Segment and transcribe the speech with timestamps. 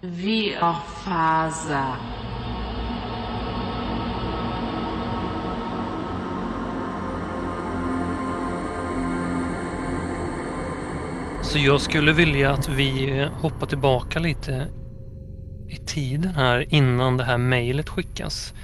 [0.00, 1.96] Viorfaza.
[11.42, 14.68] Så jag skulle vilja att vi hoppar tillbaka lite
[15.68, 18.54] i tiden här innan det här mejlet skickas.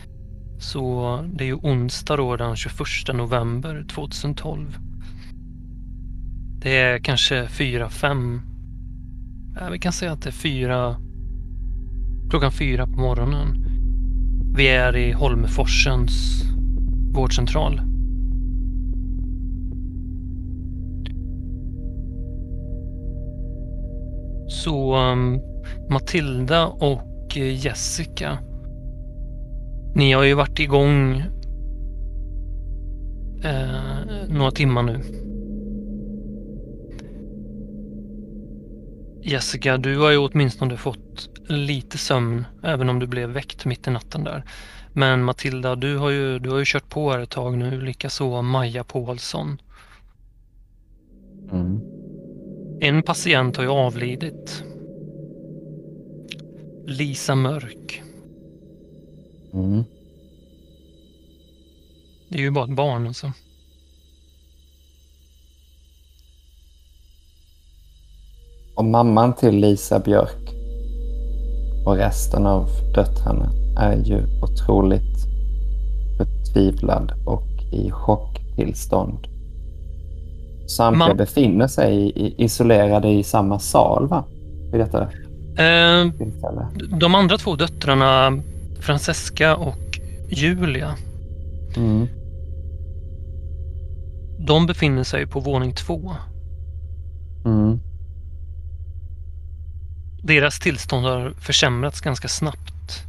[0.58, 2.76] Så det är ju onsdag då den 21
[3.14, 4.78] november 2012.
[6.62, 8.40] Det är kanske fyra, fem.
[9.60, 10.96] Ja, vi kan säga att det är fyra.
[12.30, 13.64] Klockan fyra på morgonen.
[14.56, 16.42] Vi är i Holmeforsens
[17.12, 17.80] vårdcentral.
[24.48, 25.40] Så um,
[25.90, 28.38] Matilda och eh, Jessica.
[29.94, 31.22] Ni har ju varit igång
[33.44, 35.00] eh, några timmar nu.
[39.26, 43.90] Jessica, du har ju åtminstone fått lite sömn, även om du blev väckt mitt i
[43.90, 44.44] natten där.
[44.92, 48.42] Men Matilda, du har ju, du har ju kört på här ett tag nu, likaså
[48.42, 49.58] Maja Paulsson.
[51.52, 51.80] Mm.
[52.80, 54.64] En patient har ju avlidit.
[56.86, 58.02] Lisa Mörk.
[59.52, 59.84] Mm.
[62.28, 63.32] Det är ju bara ett barn alltså.
[68.74, 70.54] Och mamman till Lisa Björk
[71.86, 75.26] och resten av döttrarna är ju otroligt
[76.18, 79.26] förtvivlad och i chocktillstånd.
[80.68, 84.24] Samtliga Man- befinner sig isolerade i samma sal, va?
[84.72, 85.02] Vid detta
[85.58, 86.66] Eh, tillfälle.
[87.00, 88.42] de andra två döttrarna,
[88.80, 90.94] Francesca och Julia,
[91.76, 92.06] Mm.
[94.46, 96.12] de befinner sig på våning två.
[97.44, 97.80] Mm.
[100.26, 103.04] Deras tillstånd har försämrats ganska snabbt.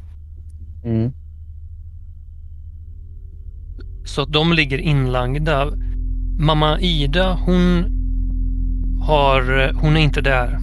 [0.84, 1.12] Mm.
[4.06, 5.72] Så att de ligger inlagda.
[6.40, 7.86] Mamma Ida, hon
[9.02, 10.54] har, hon är inte där.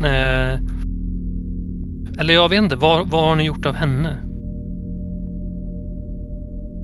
[0.00, 0.60] Eh,
[2.18, 4.16] eller jag vet inte, vad, vad har ni gjort av henne?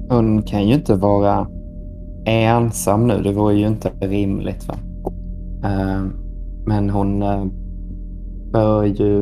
[0.09, 1.49] Hon kan ju inte vara
[2.27, 3.23] ensam nu.
[3.23, 4.69] Det vore ju inte rimligt.
[4.69, 4.75] Va?
[5.65, 6.03] Eh,
[6.67, 7.45] men hon eh,
[8.55, 9.19] bör ju...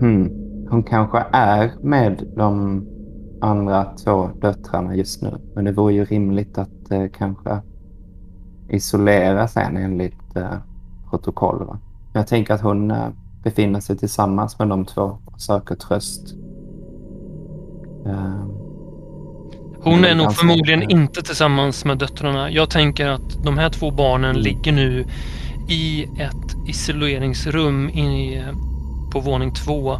[0.00, 0.30] Hmm.
[0.70, 2.82] Hon kanske är med de
[3.40, 5.30] andra två döttrarna just nu.
[5.54, 7.60] Men det vore ju rimligt att eh, kanske
[8.68, 10.52] isolera sig enligt eh,
[11.10, 11.64] protokoll.
[11.66, 11.78] Va?
[12.12, 13.08] Jag tänker att hon eh,
[13.44, 16.34] befinner sig tillsammans med de två och söker tröst.
[18.06, 18.44] Eh,
[19.82, 22.50] Hon är nog förmodligen inte tillsammans med döttrarna.
[22.50, 24.42] Jag tänker att de här två barnen Mm.
[24.42, 25.04] ligger nu
[25.68, 28.44] i ett isoleringsrum i,
[29.10, 29.92] på våning två.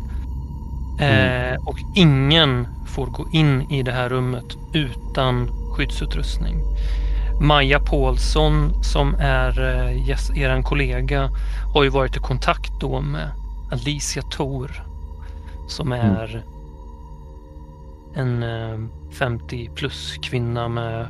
[1.00, 6.56] Eh, och ingen får gå in i det här rummet utan skyddsutrustning.
[7.40, 11.30] Maja Paulsson som är eh, Jess- eran kollega
[11.74, 13.28] har ju varit i kontakt då med
[13.72, 14.70] Alicia Thor
[15.68, 16.06] som Mm.
[16.16, 16.42] är
[18.14, 18.78] en eh,
[19.10, 21.06] 50 plus kvinna med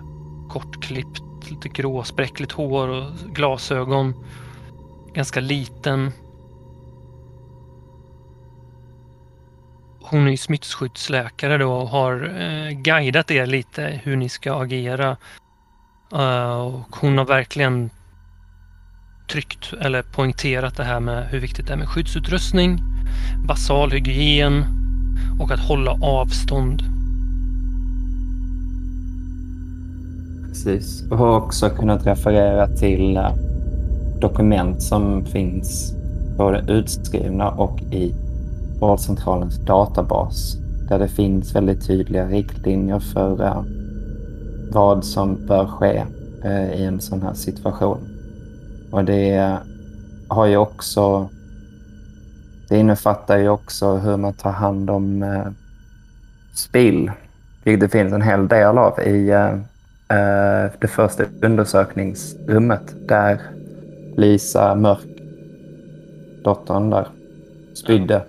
[0.49, 3.05] kortklippt, lite gråspräckligt hår och
[3.35, 4.15] glasögon.
[5.19, 6.13] Ganska liten.
[10.01, 15.17] Hon är ju smittskyddsläkare då och har eh, guidat er lite hur ni ska agera.
[16.15, 17.91] Uh, och hon har verkligen
[19.31, 22.79] tryckt eller poängterat det här med hur viktigt det är med skyddsutrustning,
[23.47, 24.65] basal hygien
[25.41, 26.83] och att hålla avstånd.
[30.49, 31.11] Precis.
[31.11, 33.19] Och har också kunnat referera till
[34.21, 35.95] dokument som finns
[36.37, 38.15] både utskrivna och i
[38.81, 40.57] vårdcentralens databas.
[40.89, 43.63] Där det finns väldigt tydliga riktlinjer för eh,
[44.73, 46.05] vad som bör ske
[46.45, 47.99] eh, i en sån här situation.
[48.91, 49.59] Och det
[50.29, 51.29] har ju också...
[52.69, 55.47] Det innefattar ju också hur man tar hand om eh,
[56.55, 57.11] spill,
[57.65, 59.53] vilket det finns en hel del av i eh,
[60.19, 63.41] eh det första undersökningsrummet där
[64.19, 65.09] Lisa Mörk,
[66.45, 67.09] dottern där,
[67.75, 68.25] spydde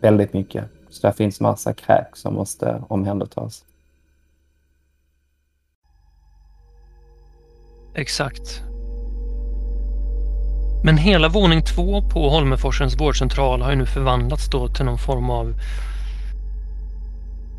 [0.00, 0.64] väldigt mycket.
[0.90, 3.64] Så där finns massa kräk som måste omhändertas.
[7.94, 8.60] Exakt.
[10.84, 15.30] Men hela våning två på Holmeforsens vårdcentral har ju nu förvandlats då till någon form
[15.30, 15.54] av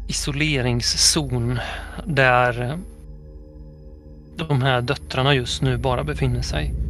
[0.08, 1.60] isoleringszon
[2.06, 2.78] där
[4.36, 6.83] de här döttrarna just nu bara befinner sig.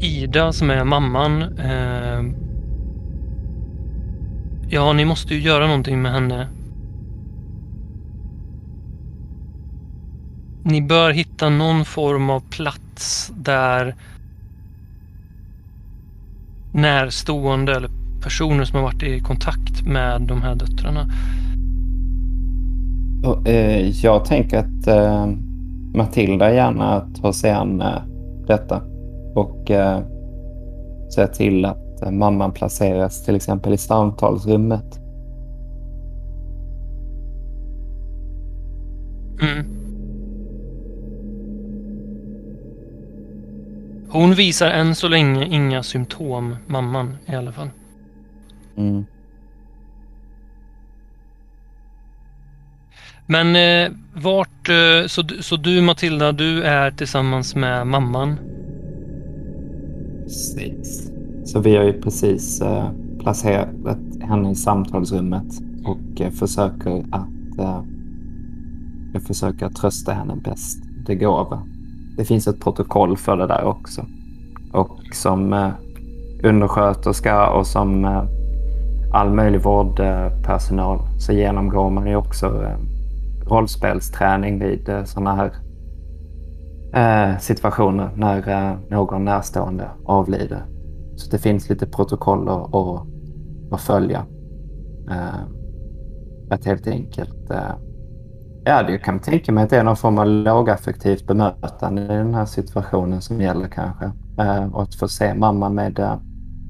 [0.00, 1.42] Ida som är mamman.
[1.42, 2.24] Eh,
[4.68, 6.48] ja, ni måste ju göra någonting med henne.
[10.62, 13.94] Ni bör hitta någon form av plats där
[16.72, 17.90] närstående eller
[18.22, 21.10] personer som har varit i kontakt med de här döttrarna.
[23.24, 25.26] Och, eh, jag tänker att eh,
[25.94, 28.02] Matilda gärna tar sig an eh,
[28.46, 28.82] detta
[29.34, 30.02] och eh,
[31.14, 35.00] ser till att mamman placeras till exempel i samtalsrummet.
[39.42, 39.78] Mm.
[44.10, 47.68] Hon visar än så länge inga symptom, mamman i alla fall.
[48.76, 49.04] Mm.
[53.26, 54.68] Men eh, vart...
[54.68, 58.38] Eh, så, så du Matilda, du är tillsammans med mamman?
[60.28, 61.12] Precis.
[61.44, 62.90] Så vi har ju precis eh,
[63.20, 63.68] placerat
[64.20, 65.46] henne i samtalsrummet
[65.84, 67.82] och eh, försöker att eh,
[69.12, 71.58] jag försöker trösta henne bäst det går.
[72.16, 74.04] Det finns ett protokoll för det där också.
[74.72, 75.70] Och som eh,
[76.42, 78.24] undersköterska och som eh,
[79.12, 82.78] all möjlig vårdpersonal så genomgår man ju också eh,
[83.50, 85.52] rollspelsträning vid eh, sådana här
[86.94, 90.62] Eh, situationer när eh, någon närstående avlider.
[91.16, 93.06] Så det finns lite protokoll att, att,
[93.70, 94.26] att följa.
[95.10, 95.40] Eh,
[96.50, 97.50] att helt enkelt
[98.64, 102.34] Ja, jag kan tänka mig att det är någon form av lågaffektivt bemötande i den
[102.34, 104.10] här situationen som gäller kanske.
[104.72, 106.18] Och att få se mamma med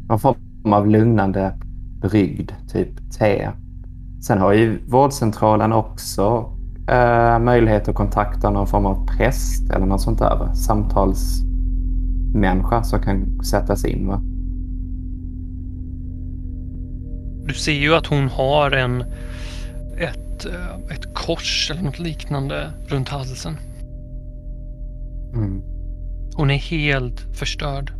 [0.08, 1.52] någon form av lugnande
[2.00, 3.48] brygd, typ te.
[4.26, 6.57] Sen har ju vårdcentralen också
[6.88, 10.54] eh, möjlighet att kontakta någon form av präst eller något sånt där.
[10.54, 14.06] Samtalsmänniska som kan sättas in.
[14.06, 14.22] Va?
[17.46, 19.04] Du ser ju att hon har en
[19.98, 23.56] ett, eh, ett kors eller något liknande runt halsen.
[25.34, 25.62] Mm.
[26.36, 27.97] Hon är helt förstörd.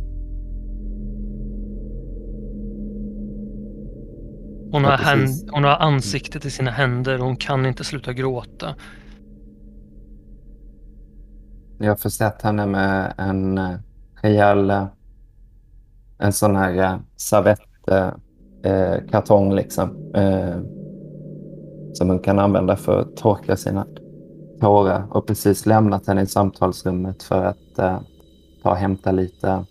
[4.71, 8.75] Hon, har hand, hon har ansiktet i sina händer och hon kan inte sluta gråta.
[11.79, 13.77] Jag har försett henne med en eh,
[14.21, 14.85] rejäl eh,
[16.17, 18.21] en sån här eh, servettkartong
[18.63, 20.13] eh, kartong liksom.
[20.15, 20.57] Eh,
[21.93, 23.87] som hon kan använda för att torka sina
[24.61, 27.99] tårar och precis lämnat henne i samtalsrummet för att eh,
[28.63, 29.65] ta och hämta lite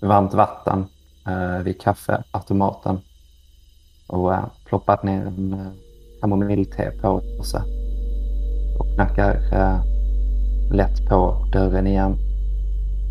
[0.00, 0.86] varmt vatten
[1.26, 3.00] eh, vid kaffeautomaten
[4.08, 5.72] och eh, ploppat ner en eh,
[6.20, 7.62] kamomillte-påse
[8.78, 9.82] och knackar eh,
[10.72, 12.16] lätt på dörren igen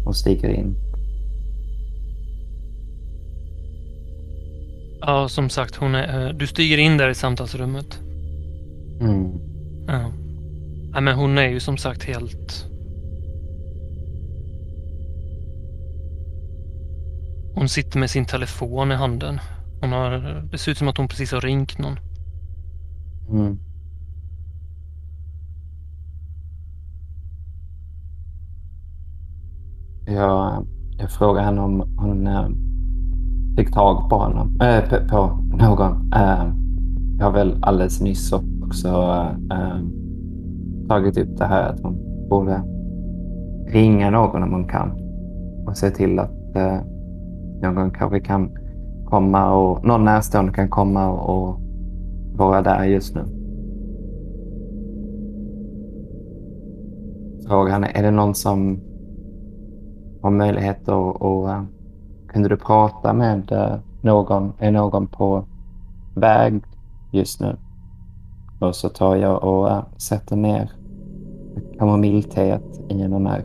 [0.05, 0.75] och stiger in.
[5.01, 8.00] Ja, som sagt, hon är, du stiger in där i samtalsrummet.
[9.01, 9.31] Mm.
[9.88, 10.11] Ja.
[10.91, 12.65] Nej, men hon är ju som sagt helt...
[17.55, 19.39] Hon sitter med sin telefon i handen.
[19.81, 20.12] Hon har,
[20.51, 22.00] det ser ut som att hon precis har ringt någon.
[23.29, 23.57] Mm.
[30.06, 30.65] Jag,
[30.97, 32.47] jag frågar henne om hon äh,
[33.57, 36.13] fick tag på honom, äh, på, på någon.
[36.13, 36.53] Äh,
[37.17, 38.88] jag har väl alldeles nyss också
[39.51, 39.79] äh,
[40.88, 41.98] tagit upp det här att hon
[42.29, 42.63] borde
[43.67, 44.91] ringa någon om hon kan
[45.67, 46.31] och se till att
[47.62, 48.57] någon kanske kan
[49.09, 51.59] komma och någon närstående kan komma och,
[52.35, 53.21] vara där just nu.
[57.47, 58.79] Frågan är, är det någon som
[60.21, 61.21] har möjlighet att...
[61.21, 61.63] Och, eh,
[62.27, 64.53] kunde du prata med eh, någon?
[64.59, 65.43] Är någon på
[66.15, 66.63] väg
[67.11, 67.55] just nu?
[68.59, 70.71] Och så tar jag och eh, sätter ner
[71.79, 73.39] kamomillteet i den här,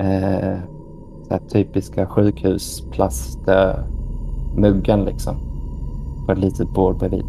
[0.00, 0.58] uh,
[1.22, 2.06] så här typiska
[4.52, 5.36] sjukhusplastmuggen liksom.
[6.26, 7.24] På ett litet bord bredvid.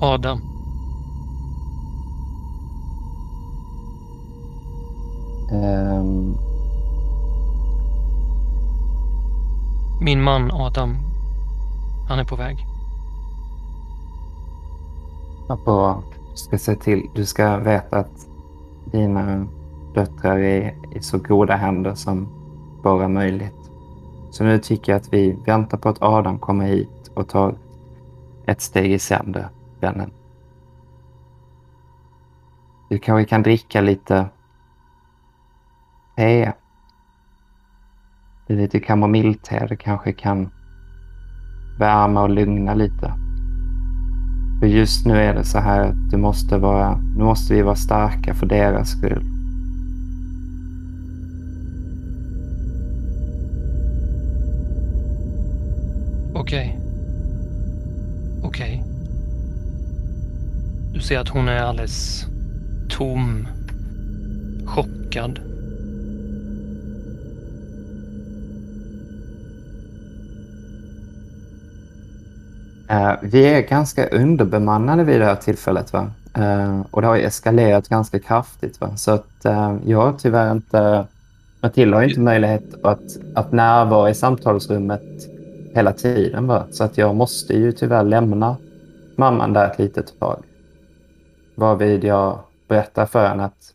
[0.00, 0.40] Adam.
[5.52, 6.36] Um,
[10.00, 10.96] Min man Adam.
[12.08, 12.66] Han är på väg.
[15.64, 16.02] Bra.
[16.30, 18.26] Du ska se till, du ska veta att
[18.84, 19.46] dina
[19.94, 22.28] döttrar är i så goda händer som
[22.82, 23.57] bara möjligt.
[24.30, 27.54] Så nu tycker jag att vi väntar på att Adam kommer hit och tar
[28.46, 29.48] ett steg i sänder,
[29.80, 30.10] vännen.
[32.88, 34.28] Du kanske kan dricka lite
[36.16, 36.52] te.
[38.46, 39.66] Lite kamomillte.
[39.68, 40.50] Det kanske kan
[41.78, 43.12] värma och lugna lite.
[44.60, 47.76] För just nu är det så här att du måste vara, nu måste vi vara
[47.76, 49.37] starka för deras skull.
[56.48, 56.78] Okej.
[58.42, 58.84] Okej.
[60.92, 62.26] Du ser att hon är alldeles
[62.88, 63.46] tom.
[64.66, 65.38] Chockad.
[72.90, 75.92] Uh, vi är ganska underbemannade vid det här tillfället.
[75.92, 76.10] Va?
[76.38, 78.80] Uh, och det har eskalerat ganska kraftigt.
[78.80, 78.96] Va?
[78.96, 81.06] Så att uh, jag har tyvärr inte...
[81.60, 85.37] Matilda har inte möjlighet att, att närvara i samtalsrummet
[85.78, 86.46] hela tiden.
[86.46, 86.66] Va?
[86.70, 88.56] Så att jag måste ju tyvärr lämna
[89.16, 90.42] mamman där ett litet tag.
[91.54, 93.74] Varvid jag berättar för henne att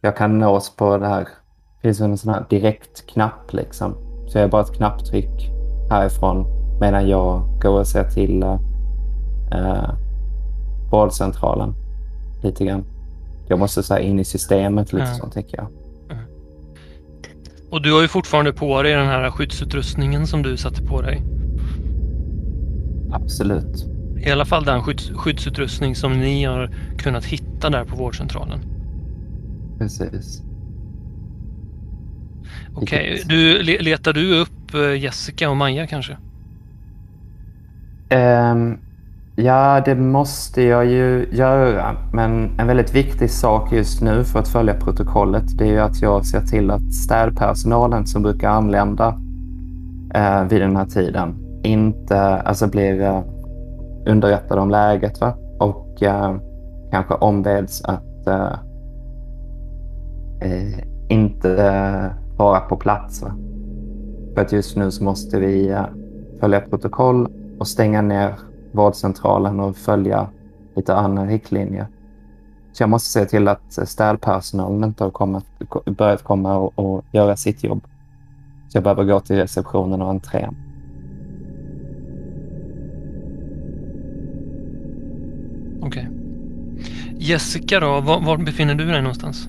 [0.00, 1.28] jag kan nås på det här.
[1.74, 3.94] Det finns en sån här direktknapp liksom.
[4.28, 5.50] Så jag är bara ett knapptryck
[5.90, 6.46] härifrån
[6.80, 9.94] medan jag går och ser till uh,
[10.90, 11.74] vårdcentralen
[12.42, 12.84] lite grann.
[13.48, 15.18] Jag måste så in i systemet lite mm.
[15.18, 15.66] så tänker jag.
[17.72, 21.22] Och du har ju fortfarande på dig den här skyddsutrustningen som du satte på dig.
[23.12, 23.86] Absolut.
[24.26, 28.60] I alla fall den skydds skyddsutrustning som ni har kunnat hitta där på vårdcentralen.
[29.78, 30.42] Precis.
[32.74, 33.24] Okej, okay.
[33.24, 36.16] du, letar du upp eh, Jessica och Maja kanske?
[38.10, 38.78] Um,
[39.36, 41.96] ja, det måste jag ju göra.
[42.12, 46.02] Men en väldigt viktig sak just nu för att följa protokollet det är ju att
[46.02, 49.08] jag ser till att städpersonalen som brukar anlända
[50.14, 53.22] eh, vid den här tiden inte alltså blir eh,
[54.06, 55.34] underrättade om läget va?
[55.58, 56.36] och eh,
[56.90, 58.52] kanske ombeds att eh,
[60.40, 63.22] eh, inte eh, vara på plats.
[63.22, 63.34] Va?
[64.34, 65.76] För att just nu så måste vi
[66.40, 68.34] följa protokoll och stänga ner
[68.72, 70.28] vårdcentralen och följa
[70.76, 71.86] lite andra riktlinjer.
[72.72, 75.44] Så jag måste se till att städpersonalen inte har kommit,
[75.84, 77.82] börjat komma och, och göra sitt jobb.
[78.68, 80.56] Så jag behöver gå till receptionen och entrén.
[85.82, 86.08] Okej.
[86.08, 86.22] Okay.
[87.18, 89.48] Jessica då, var, var, befinner du dig någonstans?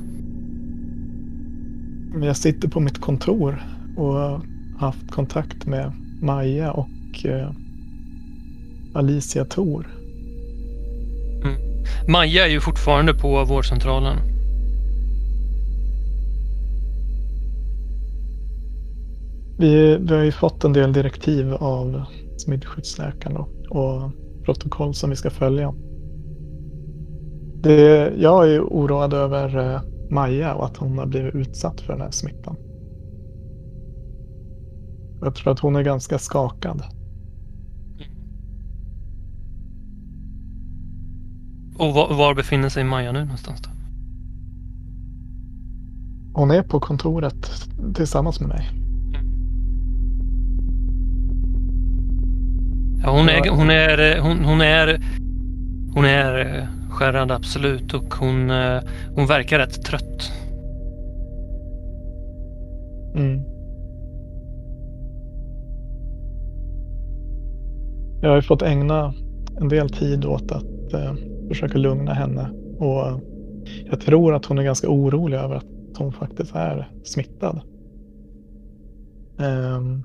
[2.22, 3.64] Jag sitter på mitt kontor
[3.98, 4.42] och har
[4.80, 7.52] haft kontakt med Maja och eh,
[8.94, 9.88] Alicia Thor.
[11.44, 11.86] Mm.
[12.08, 14.18] Maja är ju fortfarande på vårdcentralen.
[19.58, 22.04] Vi, vi har ju fått en del direktiv av
[22.38, 23.38] smittskyddsläkaren
[23.70, 24.12] och
[24.46, 25.74] protokoll som vi ska följa.
[27.64, 32.02] Det, jag är oroad över eh, Maja och att hon har blivit utsatt för den
[32.02, 32.56] här smittan.
[35.22, 36.84] Jag tror att hon är ganska skakad.
[41.84, 43.70] Och var, var, befinner sig Maja nu någonstans då?
[46.34, 47.52] Hon är på kontoret
[47.96, 48.70] tillsammans med mig.
[53.04, 55.02] Ja, hon är, hon är, hon, hon är,
[55.94, 58.82] hon är eh, skärrad absolut och hon, eh,
[59.16, 60.32] hon verkar rätt trött.
[63.16, 63.44] Mm.
[68.22, 69.14] Jag har ju fått ägna
[69.60, 71.14] en del tid åt att eh,
[71.48, 72.50] försöka lugna henne.
[72.80, 73.22] Och
[73.86, 75.66] jag tror att hon är ganska orolig över att
[75.98, 77.62] hon faktiskt är smittad.
[79.38, 80.04] Um,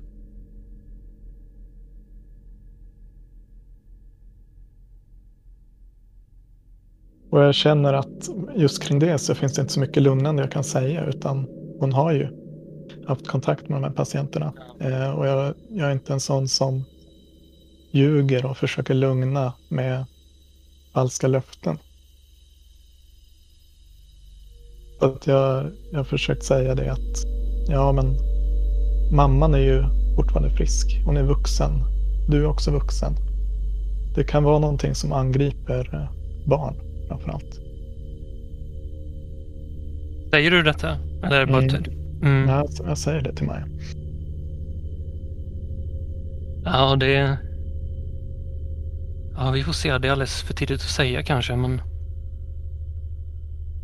[7.29, 10.51] och jag känner att just kring det så finns det inte så mycket lugnande jag
[10.51, 11.47] kan säga utan
[11.79, 12.27] hon har ju
[13.07, 14.53] haft kontakt med de här patienterna.
[14.85, 16.83] Uh, och jag, jag är inte en sån som
[17.91, 20.05] ljuger och försöker lugna med
[20.93, 21.77] falska löften.
[24.99, 27.25] Så att jag, jag har försökt säga det att
[27.67, 28.17] ja men
[29.11, 29.83] mamman är ju
[30.15, 31.01] fortfarande frisk.
[31.05, 31.71] Hon är vuxen.
[32.27, 33.13] Du är också vuxen.
[34.15, 36.09] Det kan vara någonting som angriper eh,
[36.45, 36.75] barn
[37.07, 37.59] framför allt.
[40.31, 40.97] Säger du detta?
[41.23, 41.83] Eller bara mm.
[42.21, 42.49] Mm.
[42.49, 43.67] Jag, jag säger det till Maja.
[46.65, 47.37] Ja, det,
[49.41, 49.97] Ja, vi får se.
[49.97, 51.81] Det är alldeles för tidigt att säga kanske, men...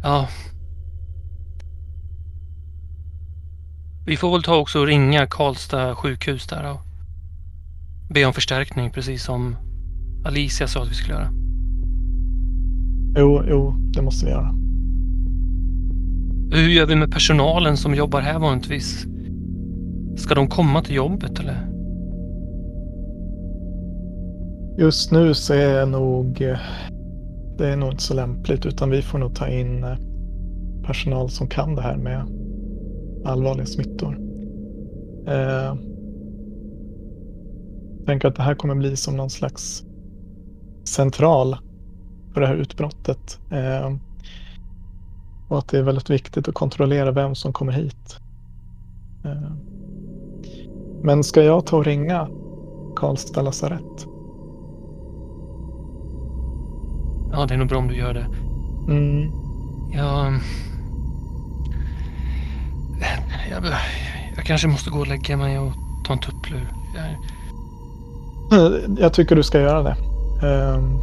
[0.03, 0.27] Ja.
[4.05, 6.81] Vi får väl ta också och ringa Karlstad sjukhus där och
[8.13, 9.55] be om förstärkning, precis som
[10.25, 11.29] Alicia sa att vi skulle göra.
[13.17, 14.55] Jo, jo, det måste vi göra.
[16.51, 19.05] Hur gör vi med personalen som jobbar här vanligtvis?
[20.17, 21.74] Ska de komma till jobbet eller?
[24.77, 26.59] Just nu så är nog eh,
[27.57, 29.97] det är nog inte så lämpligt utan vi får nog ta in eh,
[30.83, 32.27] personal som kan det här med
[33.25, 34.19] allvarliga smittor.
[35.27, 35.75] Eh,
[37.97, 39.83] jag tänker att det här kommer bli som någon slags
[40.83, 41.57] central
[42.33, 43.39] för det här utbrottet.
[43.51, 43.95] Eh,
[45.49, 48.19] och att det är väldigt viktigt att kontrollera vem som kommer hit.
[49.25, 49.51] Eh,
[51.03, 52.29] men ska jag ta och ringa
[52.95, 54.14] Karlstad lasarett?
[57.35, 58.27] Ja, det är nog bra om du gör det.
[58.87, 59.31] Mm.
[59.93, 60.33] Jag...
[63.49, 63.63] Jag,
[64.35, 65.73] jag kanske måste gå och lägga mig och
[66.05, 66.67] ta en tupplur.
[68.51, 69.95] Jag, Jag tycker du ska göra det.
[70.47, 70.99] Ehm,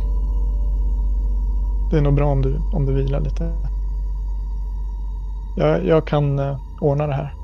[1.91, 3.53] Det är nog bra om du, om du vilar lite.
[5.57, 7.35] Jag, jag kan eh, ordna det här.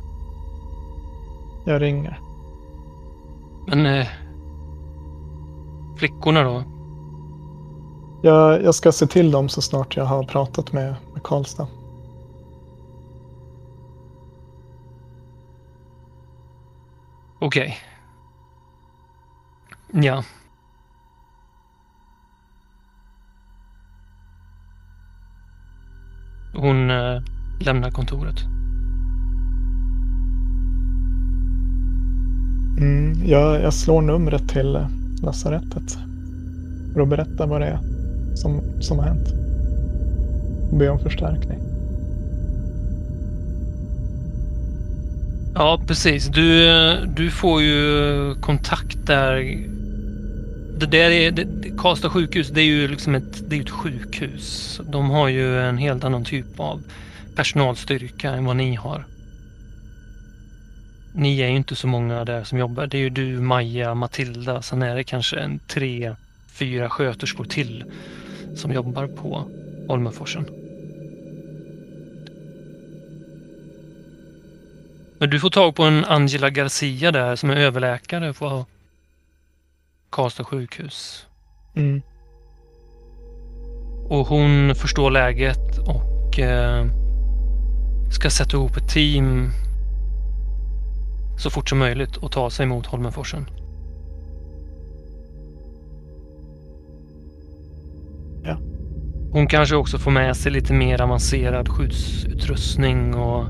[1.64, 2.21] Jag ringer.
[3.66, 3.87] men...
[3.87, 4.07] Eh,
[5.99, 6.77] flickorna då?
[8.23, 11.69] Jag, jag ska se till dem så snart jag har pratat med, med Karlstad.
[17.41, 17.79] Okej.
[19.93, 20.25] Ja.
[26.55, 27.23] Hon eh,
[27.61, 28.45] lämnar kontoret.
[32.79, 34.89] Mm, jag, jag slår numret till eh,
[35.23, 35.99] lasarettet.
[36.93, 37.88] För att berätta vad det är
[38.40, 39.28] som, som har hänt.
[40.71, 41.59] Och be om förstärkning.
[45.54, 46.26] Ja, precis.
[46.26, 46.66] Du,
[47.07, 49.59] du får ju kontakt där.
[50.78, 51.47] Det där är, det,
[51.78, 54.80] Karlstad sjukhus, det är ju liksom ett, det är ju ett sjukhus.
[54.85, 56.83] De har ju en helt annan typ av
[57.35, 59.04] personalstyrka än vad ni har.
[61.12, 62.87] Ni är ju inte så många där som jobbar.
[62.87, 64.62] Det är ju du, Maja, Matilda.
[64.62, 66.15] Sen är det kanske en tre,
[66.52, 67.84] fyra sköterskor till
[68.58, 69.44] som jobbar på
[69.88, 70.44] Holmenforsen.
[75.18, 78.66] Men du får tag på en Angela Garcia där som är överläkare på
[80.10, 81.26] Karlstad sjukhus.
[81.76, 82.02] Mm.
[84.08, 86.86] Och hon förstår läget och eh,
[88.12, 89.50] ska sätta ihop ett team
[91.38, 93.47] så fort som möjligt och ta sig mot Holmenforsen.
[99.32, 103.47] Hon kanske också får med sig lite mer avancerad skyddsutrustning och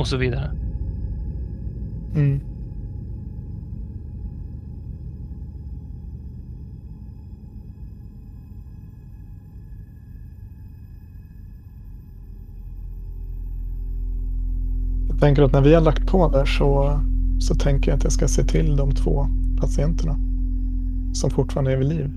[0.00, 0.50] och så vidare.
[2.14, 2.40] Mm.
[15.08, 17.00] Jag tänker att när vi har lagt på där så,
[17.40, 19.26] så tänker jag att jag ska se till de två
[19.60, 20.29] patienterna
[21.12, 22.10] som fortfarande är vid liv.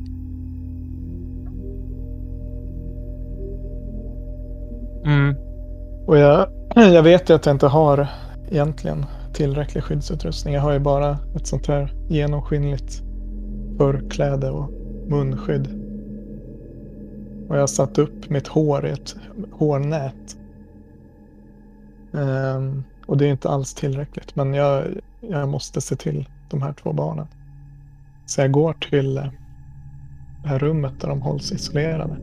[5.05, 5.35] Mm.
[6.07, 8.07] Och jag, jag vet ju att jag inte har
[8.51, 10.53] egentligen tillräcklig skyddsutrustning.
[10.53, 13.01] Jag har ju bara ett sånt här genomskinligt
[13.77, 14.69] förkläde och
[15.07, 15.67] munskydd.
[17.49, 19.15] Och jag har satt upp mitt hår i ett
[19.51, 20.37] hårnät.
[22.13, 24.35] Ehm, och det är inte alls tillräckligt.
[24.35, 24.83] Men jag,
[25.21, 27.27] jag måste se till de här två barnen.
[28.25, 29.23] Så jag går till eh,
[30.43, 32.15] det här rummet där de hålls isolerade.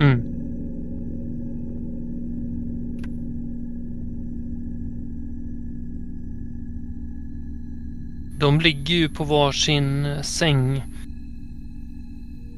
[0.00, 0.32] Mm.
[8.40, 10.82] De ligger ju på varsin eh, säng.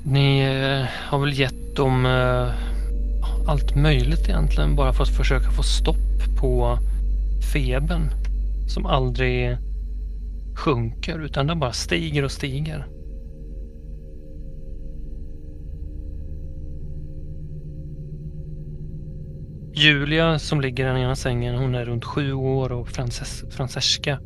[0.05, 2.49] Ni eh, har väl gett dem eh,
[3.47, 6.79] allt möjligt egentligen bara för att försöka få stopp på
[7.53, 8.11] febern
[8.69, 9.57] som aldrig
[10.55, 12.87] sjunker utan den bara stiger och stiger.
[19.77, 24.21] Julia som ligger i den ena sängen, hon är runt sju år och Frances Francesca,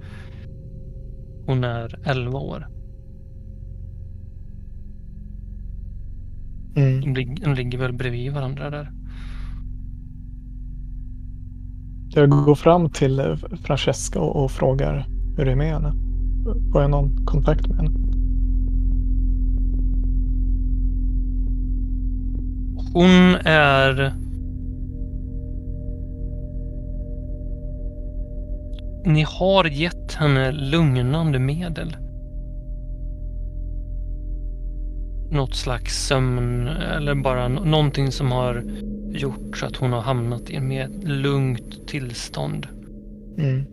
[1.47, 2.67] hon är elva år.
[6.77, 7.01] Mm.
[7.01, 8.93] De, lig- de ligger väl bredvid varandra där.
[12.11, 16.08] Jag går fram till eh, Francesca och, och frågar hur det är med henne.
[16.73, 17.91] Får jag någon kontakt med henne?
[22.93, 24.13] Hon är...
[29.05, 31.97] Ni har gett henne lugnande medel.
[35.31, 38.65] något slags sömn eller bara någonting som har
[39.11, 42.67] gjort så att hon har hamnat i en mer lugnt tillstånd.
[43.39, 43.65] Mm.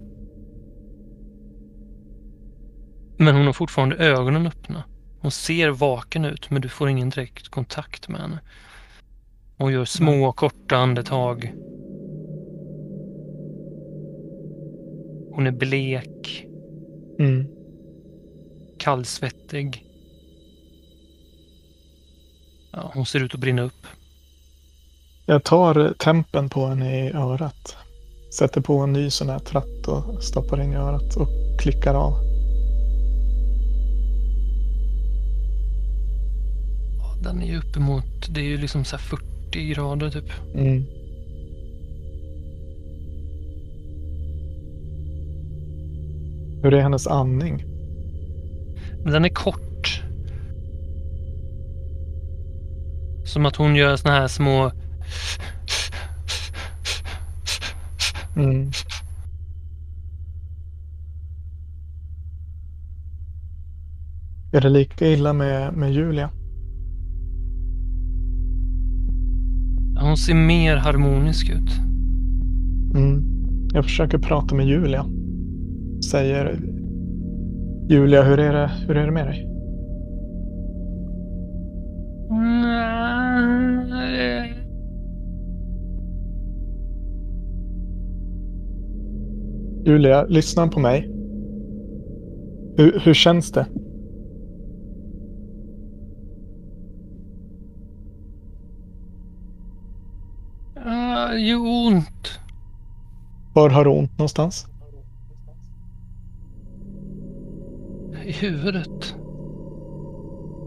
[3.17, 4.83] Men hon har fortfarande ögonen öppna.
[5.21, 8.39] Hon ser vaken ut men du får ingen direkt kontakt med henne.
[9.57, 11.53] Hon gör små korta andetag.
[15.31, 16.45] Hon är blek,
[17.19, 17.47] Mm.
[18.77, 19.85] kallsvettig.
[22.71, 23.87] Ja, hon ser ut att brinna upp.
[25.25, 27.75] Jag tar tempen på henne i örat.
[28.37, 31.27] Sätter på en ny sån här tratt och stoppar in i örat och
[31.59, 32.24] klickar av.
[37.25, 40.31] Den är ju uppemot, det är ju liksom så här 40 grader typ.
[40.55, 40.85] Mm.
[46.63, 47.63] Hur är hennes andning?
[49.03, 50.01] Men den är kort.
[53.25, 54.71] Som att hon gör såna här små...
[58.35, 58.71] Mm.
[64.51, 66.29] Är det lika illa med, med Julia?
[70.15, 71.69] Hon ser mer harmonisk ut.
[72.95, 73.23] Mm.
[73.73, 75.05] Jag försöker prata med Julia.
[76.11, 76.59] Säger
[77.89, 79.49] Julia, hur är det, hur är det med dig?
[89.85, 91.09] Julia, lyssna på mig.
[92.77, 93.65] Hur, hur känns det?
[103.55, 104.67] Var har du ont någonstans?
[108.25, 109.15] I huvudet.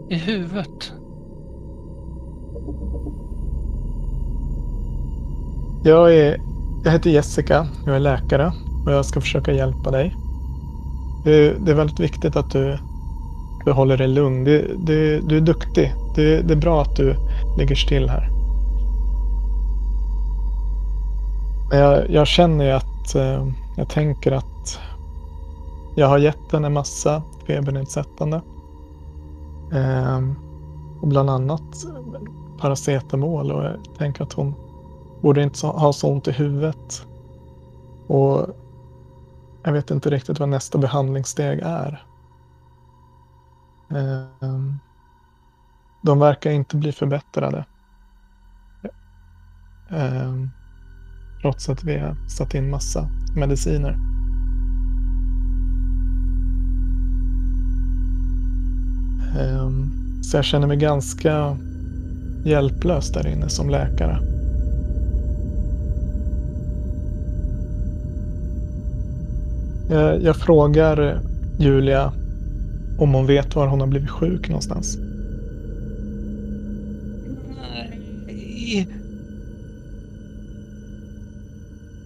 [0.09, 0.93] I huvudet.
[5.83, 6.37] Jag, är,
[6.83, 8.51] jag heter Jessica, jag är läkare
[8.85, 10.15] och jag ska försöka hjälpa dig.
[11.23, 12.77] Det, är väldigt viktigt att du,
[13.65, 14.43] du håller dig lugn.
[14.43, 15.93] Det, det, du är duktig.
[16.15, 17.15] Det, det är bra att du
[17.57, 18.38] ligger still här.
[21.77, 24.79] Jag, jag känner ju att eh, jag tänker att
[25.95, 28.41] jag har gett henne massa febernedsättande.
[29.73, 30.19] Eh,
[31.01, 31.85] och bland annat
[32.59, 34.55] paracetamol och jag tänker att hon
[35.21, 37.07] borde inte ha så ont i huvudet.
[38.07, 38.47] Och
[39.63, 42.03] jag vet inte riktigt vad nästa behandlingssteg är.
[43.89, 44.79] Ehm,
[46.01, 47.65] de verkar inte bli förbättrade.
[49.89, 50.49] Ehm,
[51.41, 53.97] Trots att vi har satt in massa mediciner.
[59.39, 61.57] Ehm, så jag känner mig ganska
[62.43, 64.19] hjälplös där inne som läkare.
[69.89, 71.21] Jag, jag frågar
[71.59, 72.13] Julia
[72.97, 74.97] om hon vet var hon har blivit sjuk någonstans.
[77.61, 78.87] Nej.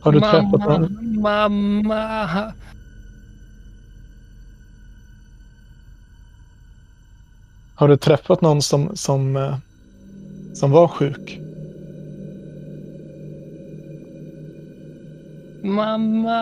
[0.04, 1.22] Har du träffat mamma, någon?
[1.22, 2.54] Mamma.
[7.76, 9.58] Har du träffat någon som, som, eh,
[10.54, 11.40] som var sjuk?
[15.64, 16.42] Mamma.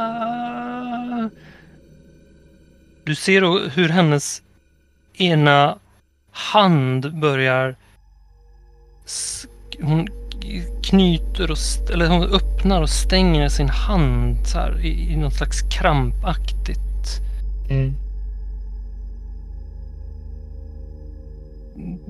[3.03, 4.41] Du ser då hur hennes
[5.13, 5.77] ena
[6.31, 7.75] hand börjar...
[9.81, 10.07] Hon
[10.91, 11.57] knyter och...
[11.93, 16.77] Eller hon öppnar och stänger sin hand så här i, i något slags krampaktigt
[17.69, 17.93] Mm.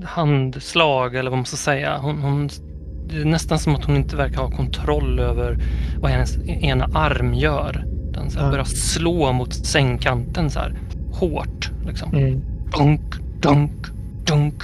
[0.04, 1.98] handslag eller vad man ska säga.
[1.98, 2.48] Hon, hon,
[3.08, 5.58] det är nästan som att hon inte verkar ha kontroll över
[6.00, 7.84] vad hennes ena arm gör.
[8.12, 8.50] Den så här Ja.
[8.50, 10.74] börjar slå mot sängkanten så här
[11.12, 11.70] hårt.
[11.86, 12.14] Liksom.
[12.14, 12.40] Mm.
[12.78, 13.86] Dunk, dunk,
[14.26, 14.62] dunk.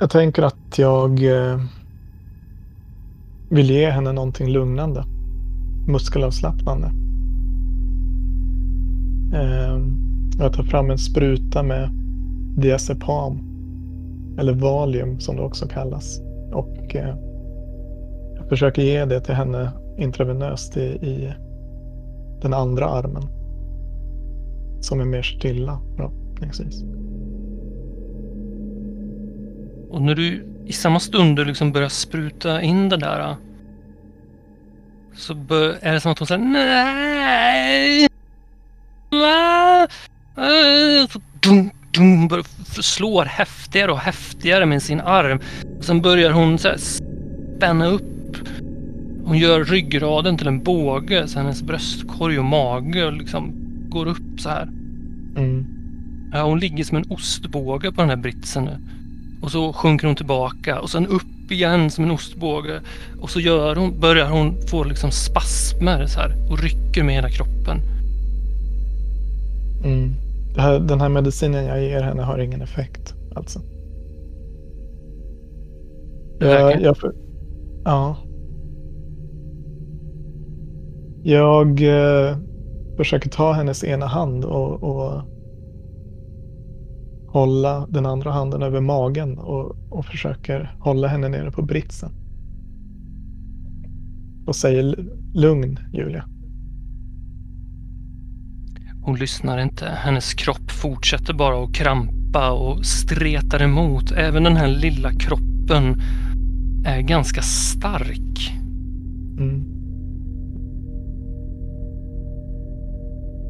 [0.00, 1.60] Jag tänker att jag eh,
[3.50, 5.04] vill ge henne någonting lugnande.
[5.88, 6.86] Muskelavslappnande.
[9.34, 9.96] Ehm,
[10.38, 11.90] jag tar fram en spruta med
[12.56, 13.38] diazepam.
[14.38, 16.20] Eller Valium som det också kallas.
[16.52, 17.16] Och eh,
[18.36, 21.32] jag försöker ge det till henne intravenöst i, i
[22.42, 23.22] den andra armen.
[24.80, 26.84] Som är mer stilla förhoppningsvis.
[29.90, 33.36] Och när du i samma stund du liksom börjar spruta in det där
[35.14, 38.08] så bör, är det som att hon säger nej.
[39.10, 39.88] Va?
[42.28, 42.42] bör,
[42.82, 45.40] slår häftigare och häftigare med sin arm.
[45.80, 46.76] Sen börjar hon så här
[47.56, 48.36] spänna upp.
[49.24, 53.52] Hon gör ryggraden till en båge så hennes bröstkorg och mage liksom
[53.88, 54.62] går upp så här.
[55.36, 55.66] Mm.
[56.32, 58.78] Ja, hon ligger som en ostbåge på den här britsen nu.
[59.42, 62.80] Och så sjunker hon tillbaka och sen upp igen som en ostbåge.
[63.20, 67.28] Och så gör hon, börjar hon få liksom spasmer så här och rycker med hela
[67.30, 67.80] kroppen.
[69.84, 70.12] Mm.
[70.56, 73.60] Här, den här medicinen jag ger henne har ingen effekt alltså.
[76.40, 77.14] Jag, jag, för-
[77.84, 78.16] ja.
[81.22, 82.36] Jag eh,
[82.96, 85.22] försöker ta hennes ena hand och, och
[87.38, 92.10] hålla den andra handen över magen och, och försöker hålla henne nere på britsen.
[94.46, 96.24] Och säger "L- lugn Julia.
[99.02, 99.86] Hon lyssnar inte.
[99.86, 104.12] Hennes kropp fortsätter bara att krampa och stretar emot.
[104.12, 106.00] Även den här lilla kroppen
[106.84, 108.52] är ganska stark.
[109.38, 109.64] Mm.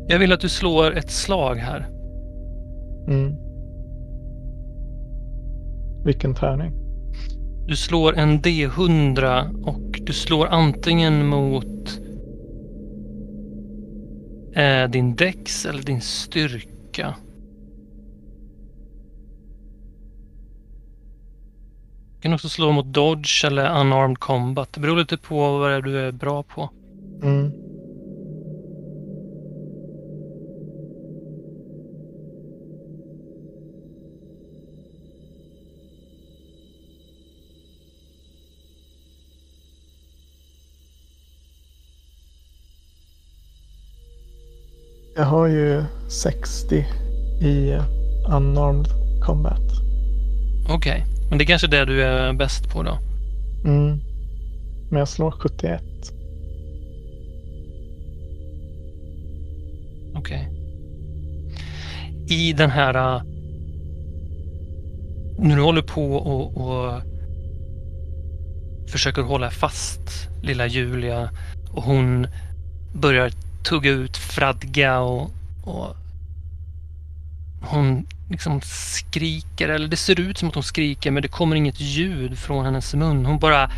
[0.09, 1.89] Jag vill att du slår ett slag här.
[3.09, 3.48] Mm.
[6.05, 6.73] Vilken tärning.
[7.67, 12.01] Du slår en D100 och du slår antingen mot
[14.55, 17.15] eh, din dex eller din styrka.
[22.15, 24.73] Du kan också slå mot dodge eller unarmed combat.
[24.73, 26.71] Det beror lite på vad det är du är bra på.
[27.23, 27.68] Mm.
[45.19, 46.87] Jag har ju 60
[47.41, 47.79] i
[48.29, 48.87] unarmed
[49.23, 49.61] combat.
[50.69, 52.99] Okej, men det är kanske det du är bäst på då.
[53.65, 54.01] Mm.
[54.91, 55.83] Men jag slår 71.
[60.15, 60.49] Okej.
[62.29, 62.95] I den här...
[62.95, 63.23] äh,
[65.39, 67.03] När du håller på och, och
[68.89, 71.31] försöker hålla fast lilla Julia
[71.73, 72.27] och hon
[72.95, 73.33] börjar
[73.69, 75.31] tugga ut fradga och,
[75.65, 75.97] och
[77.61, 81.81] hon liksom skriker, eller det ser ut som att hon skriker men det kommer inget
[81.81, 83.27] ljud från hennes mun.
[83.27, 83.71] Hon bara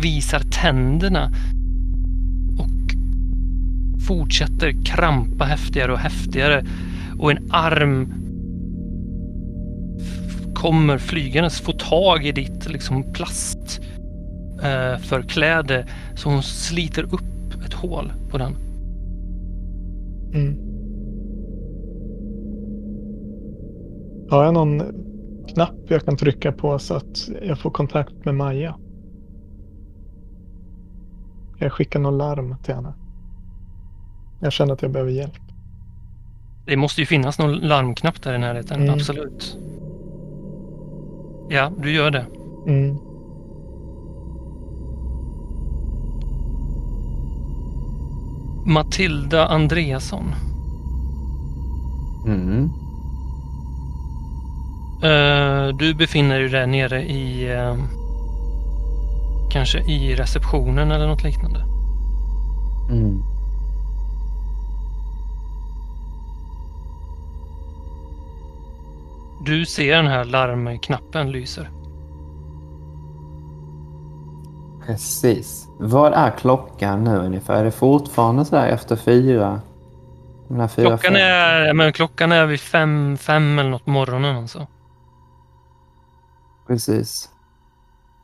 [0.00, 1.32] visar tänderna
[2.58, 2.68] och
[4.06, 6.64] fortsätter krampa häftigare och häftigare
[7.18, 8.14] och en arm
[10.54, 13.80] kommer flygandes, få tag i ditt liksom plast
[14.62, 15.86] eh, förkläde
[16.16, 18.56] så hon sliter upp ett hål på den.
[20.34, 20.56] Mm.
[24.30, 24.82] Har jag någon
[25.54, 28.76] knapp jag kan trycka på så att jag får kontakt med Maja?
[31.58, 32.94] Jag skicka någon larm till henne?
[34.40, 35.32] Jag känner att jag behöver hjälp.
[36.66, 38.94] Det måste ju finnas någon larmknapp där i närheten, Mm.
[38.94, 39.58] absolut.
[41.48, 42.26] Ja, du gör det.
[42.66, 42.96] Mm.
[48.66, 50.34] Matilda Andreasson.
[52.26, 52.70] Mm.
[55.02, 57.52] Eh, du befinner dig där nere i...
[57.52, 57.74] eh,
[59.50, 61.64] kanske i receptionen eller något liknande.
[62.90, 63.22] Mm.
[69.44, 71.70] Du ser den här larmknappen lyser.
[74.86, 75.68] Precis.
[75.78, 77.54] Vad är klockan nu ungefär?
[77.54, 79.60] Är det fortfarande så där efter fyra?
[80.48, 81.16] Fyra Klockan fem?
[81.16, 84.66] är, men klockan är vid fem, fem eller något på morgonen alltså.
[86.66, 87.30] Precis.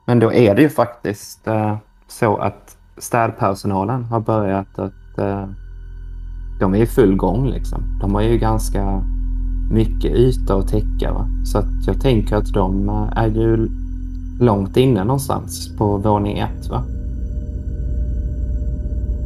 [0.06, 1.76] Men då är det ju faktiskt eh,
[2.08, 5.18] så att städpersonalen har börjat att...
[5.18, 5.46] Eh,
[6.60, 7.98] de är i full gång liksom.
[8.00, 9.02] De har ju ganska
[9.70, 11.12] mycket yta att täcka.
[11.12, 11.28] Va?
[11.44, 13.68] Så att jag tänker att de eh, är ju
[14.40, 16.68] långt inne någonstans på våning ett.
[16.68, 16.84] Va?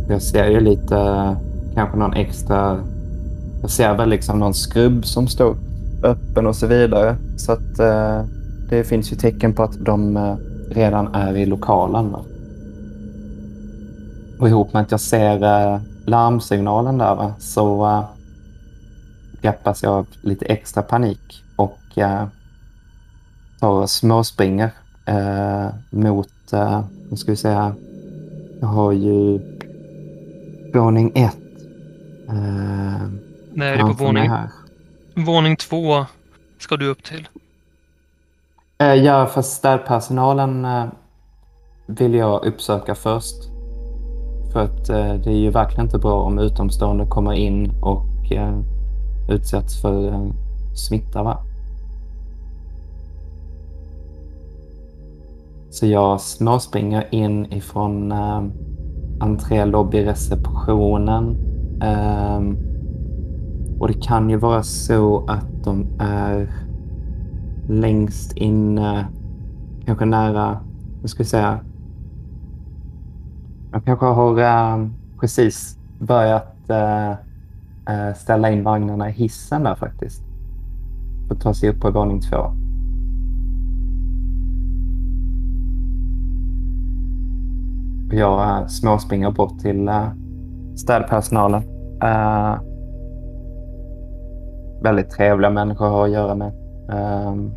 [0.08, 1.36] Jag ser ju lite,
[1.74, 2.80] kanske någon extra...
[3.60, 5.56] Jag ser väl liksom någon skrubb som står
[6.02, 7.16] öppen och så vidare.
[7.36, 8.24] Så att eh,
[8.70, 10.36] det finns ju tecken på att de eh,
[10.70, 12.12] redan är i lokalen.
[12.12, 12.20] Va?
[14.38, 17.34] Och ihop med att jag ser eh, larmsignalen där va?
[17.38, 18.04] så eh,
[19.42, 22.24] greppas jag av lite extra panik och eh,
[23.60, 24.70] tar och småspringer
[25.06, 27.74] eh, mot, eh, nu ska vi säga,
[28.60, 29.40] jag har ju
[30.74, 31.38] våning ett.
[32.28, 33.08] Eh,
[33.52, 34.48] När är det på framför mig våning, här.
[35.14, 36.06] våning två
[36.58, 37.28] ska du upp till?
[38.78, 40.84] Eh, ja, fast städpersonalen eh,
[41.86, 43.36] vill jag uppsöka först.
[44.52, 48.58] För att eh, det är ju verkligen inte bra om utomstående kommer in och eh,
[49.30, 50.26] utsätts för eh,
[50.76, 51.22] smitta.
[51.22, 51.38] Va?
[55.74, 58.42] Så jag småspringer in ifrån eh,
[59.20, 61.36] entrélobbyreceptionen.
[61.82, 62.40] Eh,
[63.80, 66.50] och det kan ju vara så att de är
[67.68, 69.06] längst inne,
[69.84, 70.58] kanske nära,
[71.00, 71.60] vad ska jag säga,
[73.72, 74.86] jag kanske har eh,
[75.20, 80.22] precis börjat eh, eh, ställa in vagnarna i hissen där faktiskt.
[81.28, 82.63] För att ta sig upp på våning två.
[88.14, 90.08] Jag eh, småspringer bort till eh,
[90.76, 91.62] städpersonalen.
[92.02, 92.58] Eh,
[94.82, 96.52] väldigt trevliga människor att ha att göra med.
[96.90, 97.50] Ehm,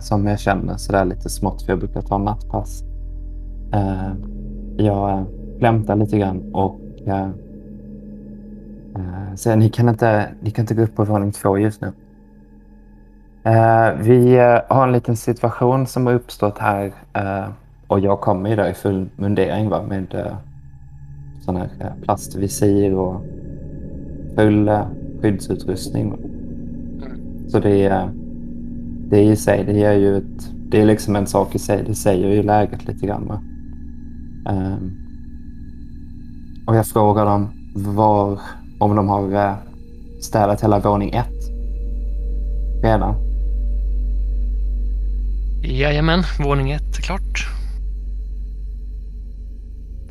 [0.00, 2.82] som jag känner sådär lite smått för jag brukar ta nattpass.
[3.72, 4.16] Ehm,
[4.76, 5.24] jag
[5.58, 6.80] flämtar lite grann och
[9.34, 11.92] säger ni kan, inte, ni kan inte gå upp på våning två just nu.
[13.98, 14.36] Vi
[14.68, 16.92] har en liten situation som har uppstått här
[17.88, 20.36] och jag kommer ju där i full mundering va, med äh,
[21.44, 21.68] sån här
[22.02, 23.22] plastvisir och
[24.36, 24.86] full äh,
[25.22, 26.14] skyddsutrustning.
[27.48, 28.10] Så det är,
[29.10, 31.84] det i sig, det är ju ett, det är liksom en sak i sig.
[31.86, 33.26] Det säger ju läget lite grann.
[33.26, 33.42] Va?
[34.52, 34.92] Um,
[36.66, 38.40] och jag frågar dem var,
[38.78, 39.54] om de har uh,
[40.20, 41.50] städat hela våning ett
[42.82, 43.14] redan.
[45.62, 47.27] Jajamän, våning ett är klart.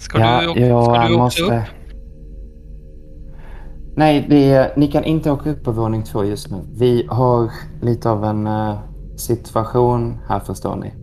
[0.07, 1.43] Ska ja, du, ska jag du måste...
[1.43, 1.63] upp?
[3.95, 6.57] Nej, det, ni kan inte åka upp på våning två just nu.
[6.73, 8.79] Vi har lite av en uh,
[9.15, 10.93] situation här förstår ni.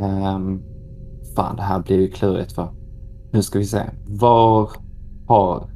[0.00, 0.62] Um,
[1.36, 2.68] fan, det här blir ju klurigt för.
[3.32, 3.82] Nu ska vi se.
[4.06, 4.70] Var
[5.26, 5.68] har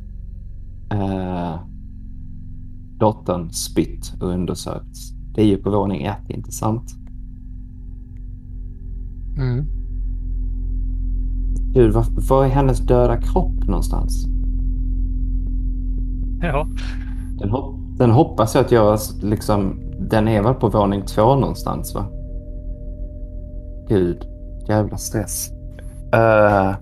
[0.95, 1.61] uh,
[2.99, 5.13] dottern spytt och undersökts?
[5.35, 6.95] Det är ju på våning ett, inte sant?
[9.39, 9.80] Mm.
[11.75, 14.27] Gud, var, var är hennes döda kropp någonstans?
[16.43, 16.67] Ja.
[17.39, 19.81] Den, hop den hoppas jag att jag liksom...
[20.11, 22.07] Den är väl på våning två någonstans va?
[23.89, 24.23] Gud,
[24.69, 25.51] jävla stress.
[26.15, 26.75] Uh,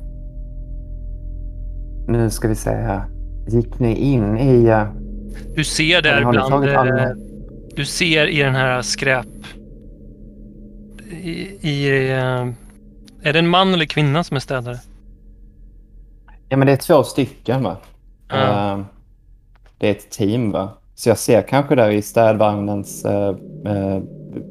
[2.09, 3.03] nu ska vi se här.
[3.49, 4.67] Gick ni in i...
[4.71, 4.83] Uh,
[5.57, 6.65] Du ser där bland...
[6.69, 7.15] eh, alla-
[7.77, 9.27] Du ser i den här skräp...
[11.23, 11.31] I...
[11.69, 12.47] i eh,
[13.23, 14.79] är det en man eller kvinna som är städare?
[16.49, 17.77] ja, men det är två stycken va?
[18.29, 18.75] Ja.
[18.75, 18.85] Uh,
[19.79, 20.69] det är ett team va?
[20.95, 23.37] Så jag ser kanske där i städvagnens uh,
[23.73, 24.03] uh,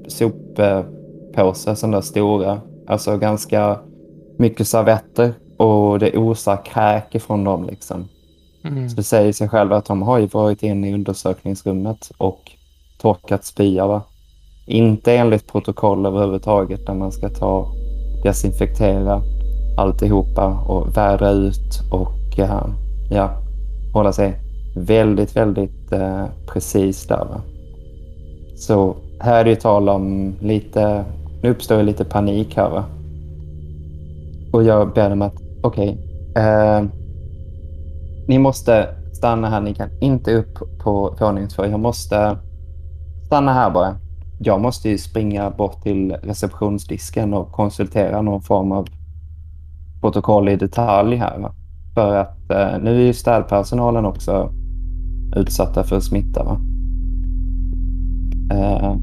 [0.07, 2.61] soppåse, sådana där stora.
[2.87, 3.79] Alltså ganska
[4.37, 8.07] mycket servetter och det osar kräk ifrån dem liksom.
[8.63, 8.89] Mm.
[8.89, 12.51] Så det säger sig själv att de har ju varit inne i undersökningsrummet och
[12.97, 13.87] torkat spya.
[13.87, 14.01] Va?
[14.65, 17.71] Inte enligt protokoll överhuvudtaget där man ska ta
[18.27, 19.21] desinfektera
[19.77, 22.39] alltihopa och vädra ut och
[23.09, 23.29] ja,
[23.93, 24.39] hålla sig
[24.75, 27.25] väldigt, väldigt eh, precis där.
[27.25, 27.41] Va?
[28.57, 31.05] Så här är det ju tal om lite,
[31.43, 32.69] nu uppstår lite panik här.
[32.69, 32.83] Va?
[34.53, 35.97] Och jag ber dem att, okej,
[36.35, 36.83] eh,
[38.27, 39.61] ni måste stanna här.
[39.61, 41.65] Ni kan inte upp på våning två.
[41.65, 42.37] Jag måste
[43.25, 43.95] stanna här bara.
[44.39, 48.87] Jag måste ju springa bort till receptionsdisken och konsultera någon form av
[50.01, 51.39] protokoll i detalj här.
[51.39, 51.51] Va?
[51.93, 54.51] För att eh, nu är ju städpersonalen också
[55.35, 56.43] utsatta för smitta.
[56.43, 56.59] Va?
[58.51, 58.95] Eh,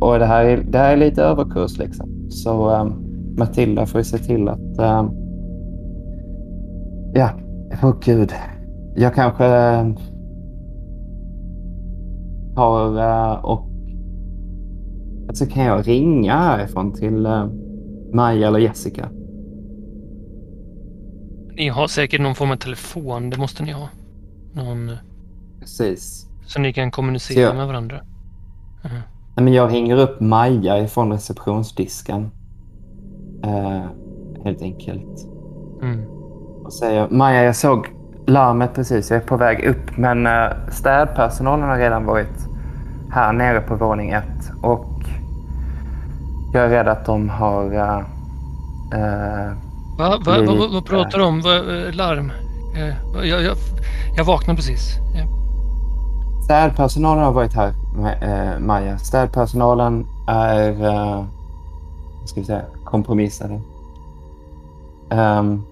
[0.00, 2.30] och det här, är, det här är lite överkurs liksom.
[2.30, 2.86] Så eh,
[3.38, 5.08] Matilda får ju se till att eh,
[7.14, 7.30] Ja,
[7.82, 8.32] åh gud.
[8.96, 9.86] Jag kanske eh,
[12.56, 13.68] har och...
[15.28, 17.46] Alltså kan jag ringa härifrån till eh,
[18.12, 19.08] Maja eller Jessica?
[21.56, 23.88] Ni har säkert någon form av telefon, det måste ni ha.
[24.52, 24.90] Någon,
[25.60, 26.26] Precis.
[26.46, 27.96] så ni kan kommunicera jag- med varandra.
[28.84, 28.94] Mhm.
[29.36, 32.30] Nej, men jag ringer upp Maja ifrån receptionsdisken.
[33.44, 33.82] Eh,
[34.44, 35.28] helt enkelt.
[35.82, 36.04] Mm.
[36.64, 37.86] Och säger Maja, jag såg
[38.26, 39.10] larmet precis.
[39.10, 39.96] Jag är på väg upp.
[39.96, 42.48] Men eh, städpersonalen har redan varit
[43.10, 44.50] här nere på våning ett.
[44.62, 44.90] Och
[46.52, 47.72] jag är rädd att de har...
[47.74, 47.98] eh,
[49.00, 49.52] eh,
[49.98, 51.38] Va, va, va, vad, pratar du om?
[51.38, 52.32] Eh, larm?
[52.76, 52.94] Eh,
[53.28, 53.56] Jag, jag,
[54.16, 54.98] jag vaknade precis.
[56.44, 57.72] Städpersonalen har varit här,
[58.22, 58.98] eh, Maja.
[58.98, 61.24] Städpersonalen är, eh,
[62.20, 63.60] vad ska vi säga, kompromissade.
[65.10, 65.64] Um,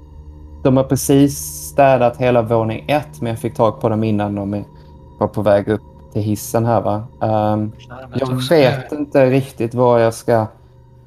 [0.62, 1.38] de har precis
[1.72, 4.64] städat hela våning ett, men jag fick tag på dem innan de
[5.18, 5.82] var på väg upp
[6.12, 6.80] till hissen här.
[6.80, 7.06] Va?
[7.20, 7.72] Um,
[8.14, 10.46] jag vet inte riktigt vad jag ska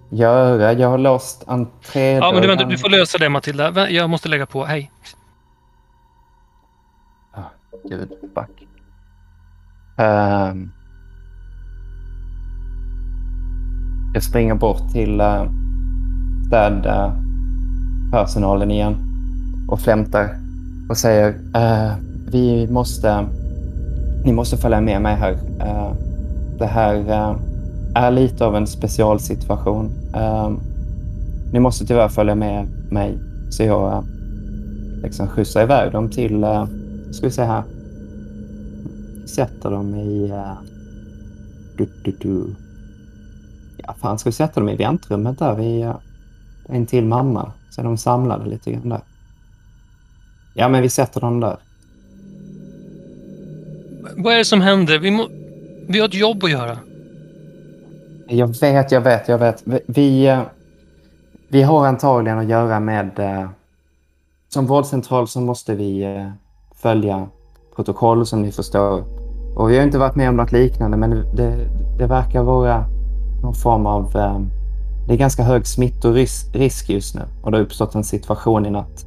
[0.09, 0.73] göra.
[0.73, 2.23] Jag har låst entrédörren.
[2.23, 3.89] Ja, men du, vänta, du får lösa det Matilda.
[3.89, 4.65] Jag måste lägga på.
[4.65, 4.91] Hej.
[7.35, 7.43] Oh,
[7.89, 8.67] gud, fuck.
[9.97, 10.71] Um,
[14.13, 15.49] jag springer bort till uh,
[16.47, 19.04] städpersonalen igen
[19.67, 20.29] och flämtar
[20.89, 21.93] och säger uh,
[22.31, 23.25] vi måste,
[24.25, 25.31] ni måste följa med mig här.
[25.33, 25.93] Uh,
[26.59, 27.39] det här uh,
[27.95, 29.91] är lite av en specialsituation.
[31.53, 33.17] ni måste tyvärr följa med mig
[33.49, 34.05] så jag
[35.03, 36.45] liksom skjutsar iväg dem till,
[37.11, 37.63] ska vi se här,
[39.25, 40.31] sätter dem i...
[40.31, 40.53] Uh,
[41.77, 42.55] du, du, du.
[43.77, 45.95] Ja, fan ska vi sätta dem i väntrummet där vid uh,
[46.69, 47.51] en till mamma.
[47.69, 49.01] Så är de samlade lite grann där.
[50.57, 51.57] Ja, men vi sätter dem där.
[54.17, 54.99] Vad är det som händer?
[54.99, 55.27] Vi, må...
[55.87, 56.77] vi har ett jobb att göra.
[58.27, 59.63] Jag vet, jag vet, jag vet.
[59.85, 60.37] Vi,
[61.47, 63.19] vi har antagligen att göra med...
[63.19, 63.49] Uh,
[64.49, 66.31] som vårdcentral så måste vi uh,
[66.75, 67.27] följa
[67.75, 69.03] protokoll som ni förstår.
[69.55, 72.85] Och vi har inte varit med om något liknande men det, det verkar vara
[73.43, 74.17] någon form av...
[74.17, 74.39] Eh,
[75.07, 79.05] det är ganska hög smittorisk just nu och det har uppstått en situation i natt.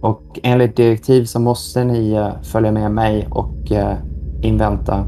[0.00, 3.96] Och enligt direktiv så måste ni eh, följa med mig och eh,
[4.42, 5.06] invänta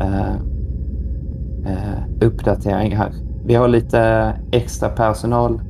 [0.00, 0.34] eh,
[1.66, 3.12] eh, uppdatering här.
[3.44, 5.60] Vi har lite extra personal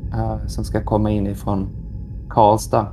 [0.47, 1.69] som ska komma in ifrån
[2.29, 2.87] Karlstad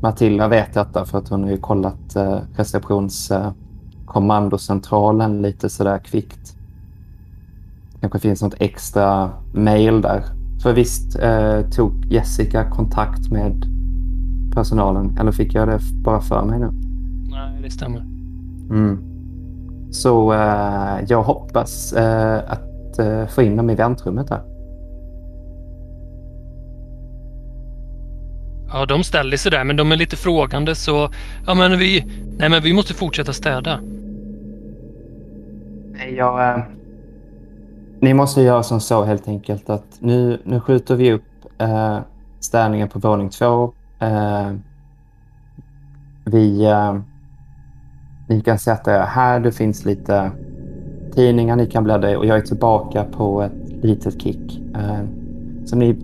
[0.00, 6.56] Matilda vet detta för att hon har ju kollat eh, receptionskommandocentralen eh, lite sådär kvickt.
[8.00, 10.24] kanske finns något extra mail där.
[10.62, 13.66] För visst eh, tog Jessica kontakt med
[14.56, 16.70] personalen eller fick jag det bara för mig nu?
[17.30, 18.00] Nej, det stämmer.
[18.70, 18.98] Mm.
[19.90, 24.42] Så eh, jag hoppas eh, att eh, få in dem i väntrummet där.
[28.72, 31.10] Ja, de ställer sig där, men de är lite frågande så...
[31.46, 32.04] Ja, men vi...
[32.38, 33.80] Nej, men vi måste fortsätta städa.
[36.16, 36.54] Jag...
[36.54, 36.64] Äh,
[38.00, 41.22] ni måste göra som så helt enkelt att nu, nu skjuter vi upp
[41.58, 41.98] äh,
[42.40, 43.72] städningen på våning två.
[44.00, 44.52] Eh,
[46.24, 46.64] vi...
[46.64, 46.98] eh,
[48.28, 49.40] ni kan sätta er här.
[49.40, 50.30] Det finns lite
[51.14, 54.60] tidningar ni kan bläddra i och jag är tillbaka på ett litet kick.
[54.74, 55.04] Eh,
[55.66, 55.96] så ni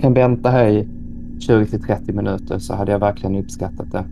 [0.00, 0.88] kan vänta här i
[1.40, 4.04] 20 till 30 minuter så hade jag verkligen uppskattat det.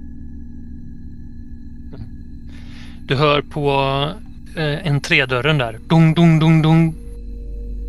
[3.09, 3.71] Du hör på
[4.61, 5.79] eh, entrédörren där.
[5.89, 6.95] Dung, dung, dung, dung.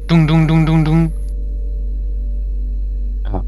[0.09, 1.11] Dung, dung, dung, dung, dung.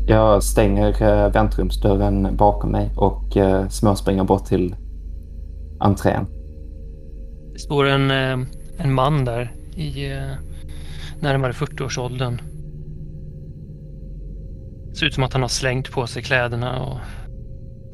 [0.10, 4.76] Ja, jag stänger eh, väntrumsdörren bakom mig och eh, småspringer bort till
[5.80, 6.26] entrén.
[7.54, 8.48] Det står en, eh,
[8.78, 10.10] en man där i
[11.20, 12.42] närmare 40-årsåldern.
[14.94, 16.98] Ser ut som att han har slängt på sig kläderna och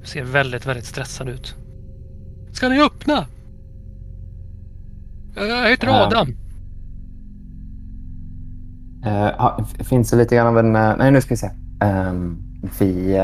[0.07, 1.55] ser väldigt, väldigt stressad ut.
[2.51, 3.25] Ska ni öppna?
[5.35, 6.27] Jag heter Adam.
[9.05, 10.75] Uh, uh, finns det lite grann av en...
[10.75, 11.49] Uh, nej, nu ska vi se.
[11.83, 12.37] Um,
[12.79, 13.21] vi...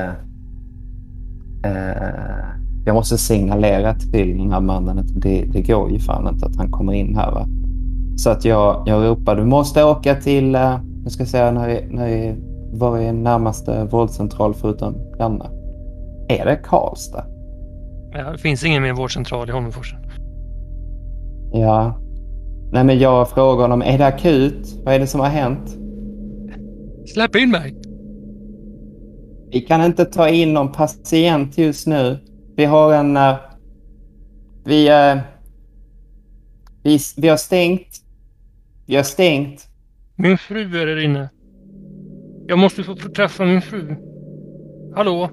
[2.86, 6.56] jag måste signalera till den här mannen att det, det går ju fan inte att
[6.56, 7.32] han kommer in här.
[7.32, 7.48] Va?
[8.18, 10.58] Så att jag, jag ropar, du måste åka till...
[11.08, 12.36] ska jag säga när, när
[12.74, 15.46] var är närmaste vårdcentral förutom denna?
[16.30, 17.26] Är det Karlstad?
[18.12, 20.00] Ja, det finns ingen mer vårdcentral i Holmenforsen.
[21.54, 21.98] Ja.
[22.72, 24.82] Nej, men jag frågar honom, är det akut?
[24.86, 25.78] Vad är det som har hänt?
[27.14, 27.76] Släpp in mig!
[29.52, 32.20] Vi kan inte ta in någon patient just nu.
[32.56, 33.18] Vi har en...
[33.18, 33.36] Uh,
[34.64, 35.22] vi, uh,
[36.84, 37.00] vi...
[37.18, 38.02] Vi har stängt.
[38.86, 39.68] Vi har stängt.
[40.16, 41.30] Min fru är där inne.
[42.48, 43.96] Jag måste få träffa min fru.
[44.96, 45.30] Hallå?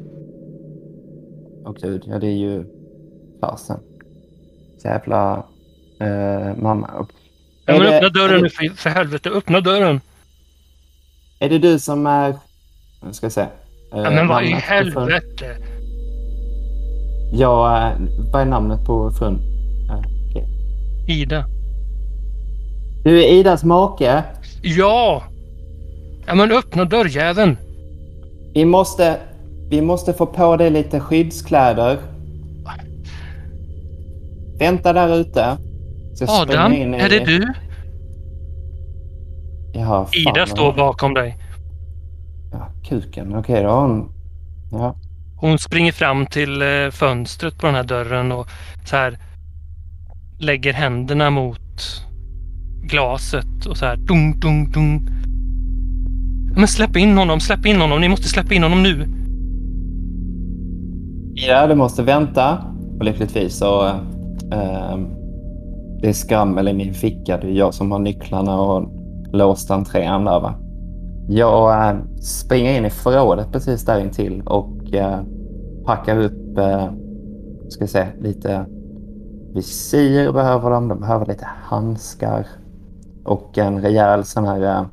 [1.65, 2.65] Åh gud, ja det är ju
[3.41, 3.81] fasen.
[4.85, 5.47] Jävla
[6.03, 6.87] uh, mamma.
[6.87, 7.11] Och,
[7.67, 9.31] ja, men öppna dörren nu för, för helvete.
[9.31, 10.01] Öppna dörren.
[11.39, 12.35] Är det du som är...
[13.03, 13.47] Nu ska jag se.
[13.95, 15.57] Uh, ja, men vad i helvete?
[17.33, 19.39] Ja, uh, vad är namnet på frun?
[20.31, 20.45] Okay.
[21.07, 21.45] Ida.
[23.05, 24.23] Du är Idas make?
[24.63, 25.23] Ja!
[26.27, 27.57] Ja men öppna dörrjäveln!
[28.55, 29.17] Vi måste...
[29.71, 31.99] Vi måste få på dig lite skyddskläder.
[34.59, 35.57] vänta där ute.
[36.29, 37.53] Adam, in i- är det du?
[39.75, 41.37] Jaha, fan, Ida står bakom dig.
[42.53, 43.35] Ja, kuken.
[43.35, 44.13] Okej, då har hon...
[44.71, 44.95] Ja.
[45.37, 48.47] Hon springer fram till eh, fönstret på den här dörren och
[48.85, 49.19] så här
[50.39, 52.05] lägger händerna mot
[52.83, 55.09] glaset och så här dung, dung, dung.
[56.57, 58.01] Men släpp in honom, släpp in honom.
[58.01, 59.07] Ni måste släppa in honom nu.
[61.45, 62.59] Ida, du måste vänta.
[62.99, 63.87] Och lyckligtvis så...
[64.53, 65.09] ehm,
[66.01, 67.37] det är skrammel i min ficka.
[67.37, 68.91] Det är jag som har nycklarna och
[69.33, 70.55] låst entrén där va.
[71.31, 75.21] Jag eh, springer in i förrådet precis där intill och eh,
[75.85, 76.91] packar upp, eh,
[77.69, 78.67] ska jag säga, lite
[79.55, 80.89] visir behöver de.
[80.89, 82.47] De behöver lite handskar
[83.25, 84.85] och en rejäl sån här eh,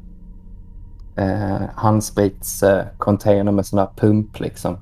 [1.25, 4.77] eh, handspritscontainer med sån här pump liksom.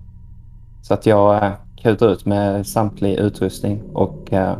[0.81, 1.51] Så att jag eh,
[1.81, 4.53] kutar ut med samtlig utrustning och eh,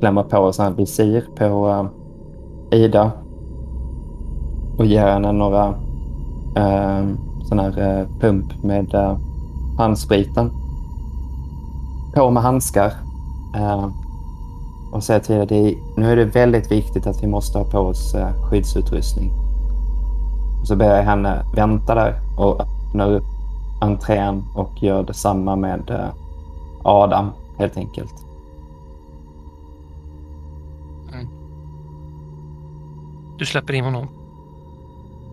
[0.00, 1.68] klämmer på sån här visir på
[2.72, 3.12] eh, Ida
[4.78, 5.74] och ger henne några
[6.56, 7.08] eh,
[7.44, 9.18] sån här eh, pump med eh,
[9.78, 10.50] handspriten.
[12.14, 12.92] På med handskar.
[13.56, 13.88] Eh,
[14.92, 18.14] och säger till är, nu är det väldigt viktigt att vi måste ha på oss
[18.14, 19.30] eh, skyddsutrustning.
[20.60, 23.24] Och så ber jag henne vänta där och öppnar upp
[23.80, 26.08] entrén och gör detsamma med eh,
[26.82, 28.26] Adam helt enkelt.
[33.38, 34.08] Du släpper in honom.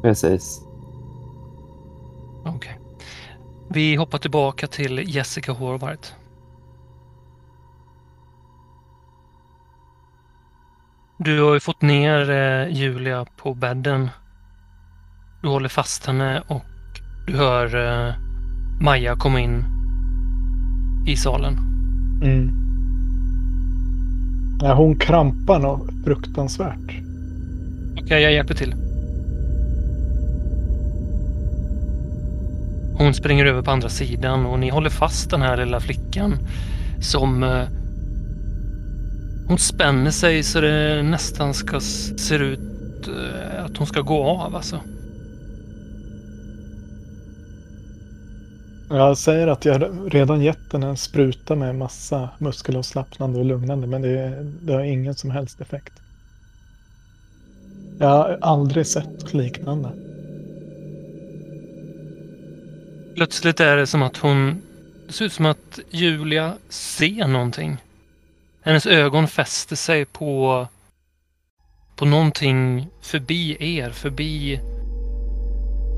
[0.02, 0.63] Precis.
[2.46, 2.80] Okej.
[3.70, 6.14] Vi hoppar tillbaka till Jessica Horvath.
[11.18, 14.10] Du har ju fått ner eh, Julia på bädden.
[15.42, 16.64] Du håller fast henne och
[17.28, 18.14] du hör eh,
[18.82, 19.66] Maja komma in
[21.08, 21.58] i salen.
[22.24, 22.64] Mm.
[24.62, 26.92] Ja, hon krampar något fruktansvärt.
[28.02, 28.76] Okej, jag hjälper till.
[32.98, 36.38] Hon springer över på andra sidan och ni håller fast den här lilla flickan
[37.02, 37.68] som eh,
[39.48, 42.60] hon spänner sig så det nästan ska ser ut
[43.08, 44.80] eh, att hon ska gå av alltså.
[48.90, 49.84] Jag säger att jag
[50.14, 55.16] redan gett den en spruta med massa muskelavslappnande och lugnande men det, det har ingen
[55.16, 55.94] som helst effekt.
[58.00, 59.90] Jag har aldrig sett liknande.
[63.16, 64.62] Plötsligt är det som att hon...
[65.08, 67.78] Det ser ut som att Julia ser någonting.
[68.62, 70.68] Hennes ögon fäster sig på...
[71.96, 74.60] På någonting förbi er, förbi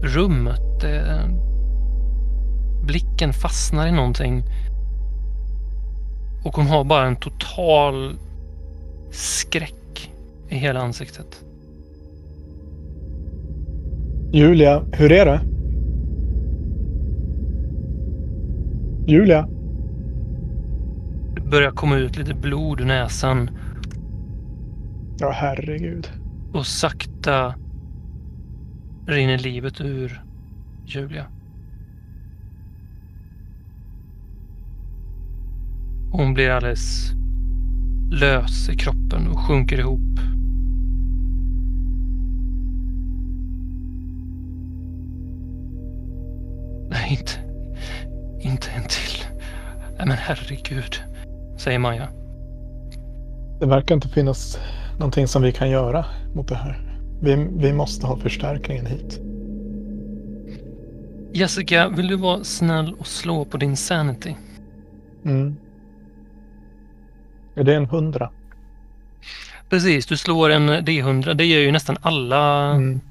[0.03, 0.81] rummet.
[0.81, 1.21] Det,
[2.85, 4.43] blicken fastnar i någonting.
[6.43, 8.15] Och hon har bara en total
[9.11, 10.11] skräck
[10.49, 11.43] i hela ansiktet.
[14.33, 15.54] Julia, hur är det?
[19.07, 19.47] Julia?
[21.35, 23.49] Det börjar komma ut lite blod ur näsan
[25.19, 26.07] Ja, herregud.
[26.53, 27.55] och sakta
[29.07, 30.21] rinner livet ur
[30.85, 31.25] Julia.
[36.11, 37.11] Hon blir alldeles
[38.11, 40.19] lös i kroppen och sjunker ihop.
[46.89, 47.31] Nej, inte,
[48.45, 49.25] inte en till.
[49.97, 50.95] Men herregud,
[51.57, 52.07] säger Maja.
[53.59, 54.59] Det verkar inte finnas
[54.99, 56.81] någonting som vi kan göra mot det här.
[57.21, 59.19] Vi, vi måste ha förstärkningen hit.
[61.33, 64.35] Jessica, vill du vara snäll och slå på din sanity?
[65.25, 65.55] Mm.
[67.55, 68.29] Är det en hundra?
[69.69, 71.33] Precis, du slår en D100.
[71.33, 73.01] Det gör ju nästan alla Mm.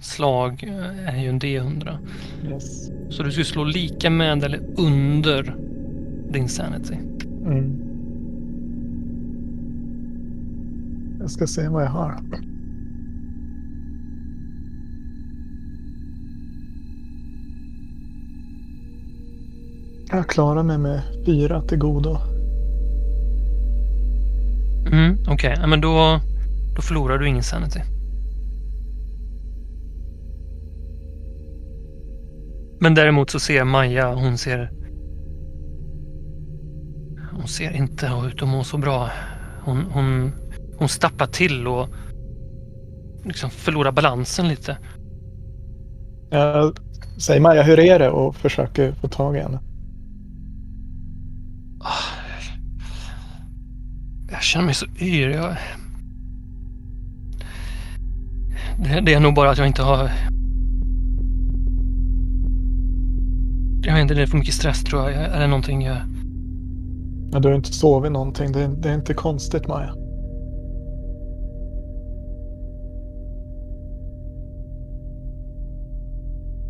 [0.00, 1.98] Slag eh, är ju en D100.
[2.50, 2.90] Yes.
[3.10, 5.56] Så du ska slå lika med eller under
[6.30, 6.94] din sanity.
[7.46, 7.82] Mm.
[11.20, 12.20] Jag ska se vad jag har.
[20.10, 22.18] Jag klarar mig med fyra till godo.
[24.92, 26.20] Mm, Okej, ja, men då,
[26.76, 27.80] då förlorar du ingen sanity.
[32.80, 34.70] Men däremot så ser Maja, hon ser...
[37.32, 39.10] Hon ser inte ut att må så bra.
[39.64, 40.32] Hon, hon,
[40.78, 41.88] hon stappar till och
[43.24, 44.78] liksom förlorar balansen lite.
[46.30, 46.78] Jag
[47.18, 48.10] säger Maja, hur är det?
[48.10, 49.60] Och försöker få tag i henne.
[54.46, 55.28] känner mig så yr.
[55.28, 55.56] Jag...
[58.78, 60.10] Det, det är nog bara att jag inte har...
[63.86, 65.12] Jag vet inte, det är för mycket stress tror jag.
[65.12, 65.96] Är det någonting jag...
[67.32, 68.52] Ja, du har inte sovit någonting.
[68.52, 69.94] Det, det är inte konstigt Maja.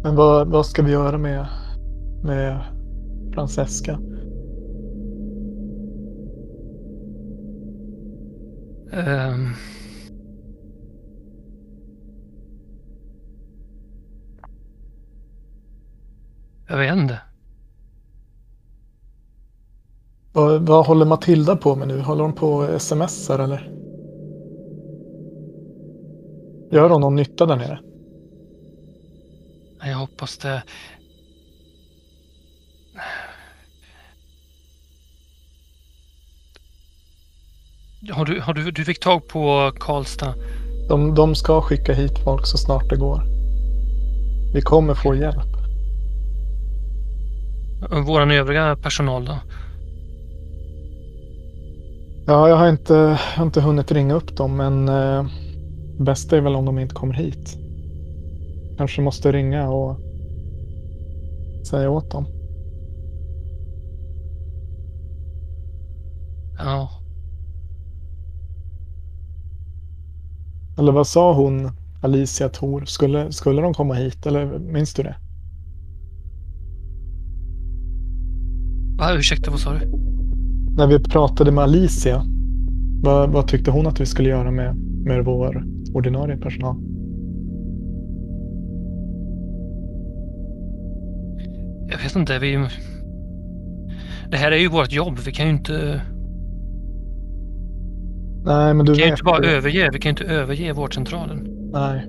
[0.02, 1.46] Men vad, vad ska vi göra med,
[2.24, 2.60] med
[3.34, 3.92] Francesca?
[8.92, 9.52] Ehm.
[16.68, 17.20] Jag vet inte.
[20.32, 22.00] Vad, vad håller Matilda på med nu?
[22.00, 23.70] Håller hon på och smsar eller?
[26.70, 27.80] Gör hon någon nytta där nere?
[29.80, 30.62] Jag hoppas det.
[38.12, 40.34] Har du, har du, du fick tag på Karlstad?
[40.88, 43.22] De, de ska skicka hit folk så snart det går.
[44.54, 45.55] Vi kommer få hjälp.
[47.90, 49.38] Våran övriga personal då?
[52.26, 55.26] Ja, jag har inte, jag har inte hunnit ringa upp dem, men eh,
[55.98, 57.58] bästa är väl om de inte kommer hit.
[58.78, 59.98] Kanske måste ringa och
[61.66, 62.26] säga åt dem.
[66.58, 66.90] Ja.
[70.78, 71.70] Eller vad sa hon,
[72.02, 72.84] Alicia Thor?
[72.84, 74.26] Skulle, skulle de komma hit?
[74.26, 75.16] Eller minns du det?
[78.98, 79.86] Va, ursäkta, vad sa du?
[80.76, 82.22] När vi pratade med Alicia,
[83.02, 86.76] vad, vad tyckte hon att vi skulle göra med, med vår ordinarie personal?
[91.88, 92.68] Jag vet inte, vi...
[94.30, 96.00] Det här är ju vårt jobb, vi kan ju inte...
[98.44, 100.72] Nej, men du Vi kan ju inte bara ju- överge, vi kan ju inte överge
[100.72, 101.48] vårdcentralen.
[101.72, 102.06] Nej.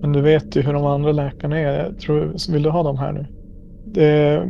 [0.00, 1.84] Men du vet ju hur de andra läkarna är.
[1.84, 3.26] Jag Tror, vill du ha dem här nu?
[3.84, 4.42] Det,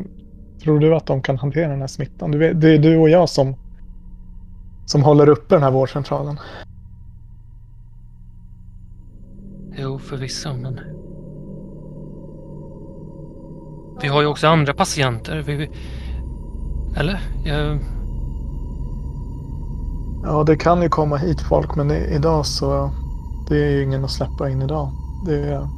[0.63, 2.31] tror du att de kan hantera den här smittan?
[2.31, 3.55] Du vet, det är du och jag som,
[4.87, 6.39] som håller uppe den här vårdcentralen.
[9.79, 10.81] Jo, förvisso, men...
[14.03, 15.43] Vi har ju också andra patienter.
[15.43, 15.71] Vi...
[16.97, 17.21] Eller?
[17.45, 17.79] Jag...
[20.23, 22.91] Ja, det kan ju komma hit folk, men i, idag så...
[23.49, 24.91] Det är ju ingen att släppa in idag.
[25.27, 25.69] Det är,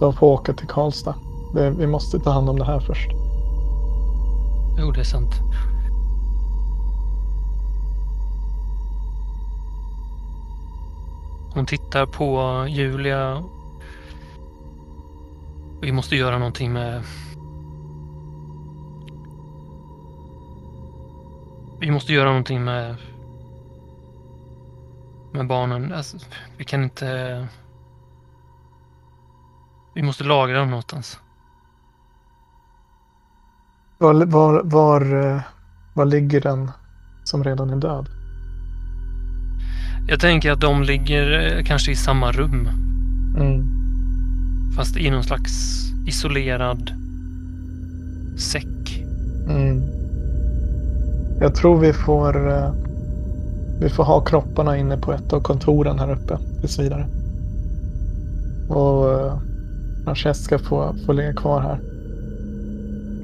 [0.00, 1.14] de får åka till Karlstad.
[1.54, 3.23] Det, vi måste ta hand om det här först.
[4.78, 5.40] Jo, det är sant.
[11.54, 13.44] Hon tittar på Julia.
[15.80, 17.02] Vi måste göra någonting med...
[21.80, 22.96] Vi måste göra någonting med...
[25.32, 25.92] Med barnen.
[25.92, 26.16] Alltså,
[26.56, 27.48] vi kan inte...
[29.94, 31.20] Vi måste lagra dem någonstans.
[34.04, 35.40] Var, var, var, eh,
[35.94, 36.70] var ligger den
[37.24, 38.08] som redan är död?
[40.08, 42.68] Jag tänker att de ligger eh, kanske i samma rum.
[43.36, 43.66] Mm.
[44.76, 45.52] Fast i någon slags
[46.06, 46.90] isolerad
[48.38, 49.04] säck.
[49.48, 49.82] Mm.
[51.40, 52.72] Jag tror vi får, eh,
[53.80, 57.06] vi får ha kropparna inne på ett av kontoren här uppe tills vidare.
[58.68, 59.32] Och
[60.04, 61.93] Francesca får, får ligga kvar här.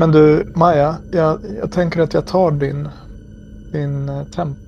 [0.00, 2.88] Men du, Maja, jag, jag tänker att jag tar din,
[3.72, 4.58] din eh, temp.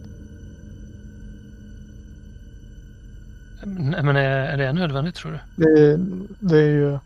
[3.64, 5.64] Men är, är det nödvändigt tror du?
[5.64, 5.96] Det,
[6.40, 6.98] det är ju...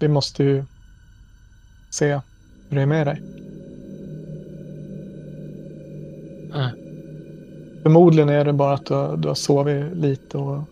[0.00, 0.64] Vi måste ju
[1.90, 2.20] se
[2.68, 3.22] hur det är med dig.
[6.54, 6.72] Nej.
[7.82, 10.62] Förmodligen är det bara att du, du har sovit lite och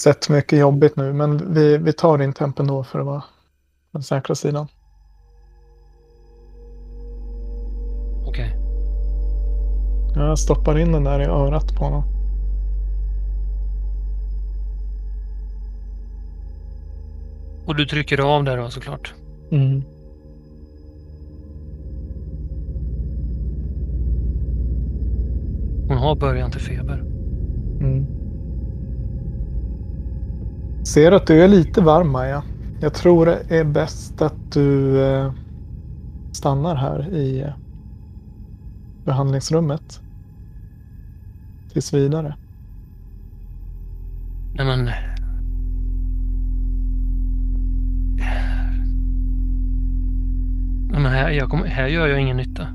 [0.00, 1.12] sett mycket jobbigt nu.
[1.12, 4.68] Men vi, vi tar din temp ändå för att vara på den säkra sidan.
[8.34, 8.56] Okej.
[10.14, 12.02] Jag stoppar in den där i örat på honom.
[17.66, 19.14] Och du trycker av där då såklart?
[19.50, 19.82] Mm.
[25.88, 27.04] Hon har början till feber.
[27.80, 28.06] Mm.
[30.84, 32.42] Ser att du är lite varm Maja.
[32.80, 35.32] Jag tror det är bäst att du eh,
[36.32, 37.63] stannar här i eh,
[39.04, 40.00] behandlingsrummet.
[41.72, 42.34] Tills vidare.
[44.54, 44.84] Nej men...
[50.90, 52.66] Nej men här, kommer, här gör jag ingen nytta.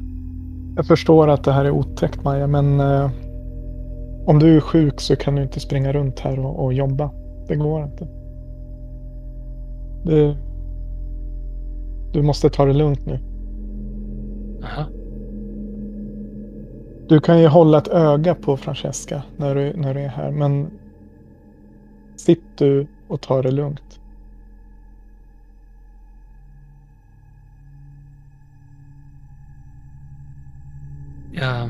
[0.76, 3.12] Jag förstår att det här är otäckt Maja, men eh,
[4.26, 7.12] om du är sjuk så kan du inte springa runt här och, och jobba.
[7.48, 8.08] Det går inte.
[10.06, 10.36] Du,
[12.14, 13.20] du måste ta det lugnt nu.
[14.64, 14.99] Aha.
[17.10, 20.72] Du kan ju hålla ett öga på Francesca när du, när du är här, men
[22.16, 24.00] sitt du och ta det lugnt.
[31.34, 31.70] Ja.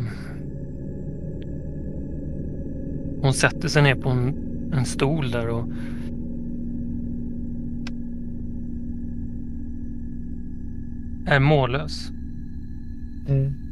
[3.22, 4.34] Hon sätter sig ner på en,
[4.74, 5.66] en stol där och
[11.28, 12.10] är mållös.
[13.28, 13.69] Mm.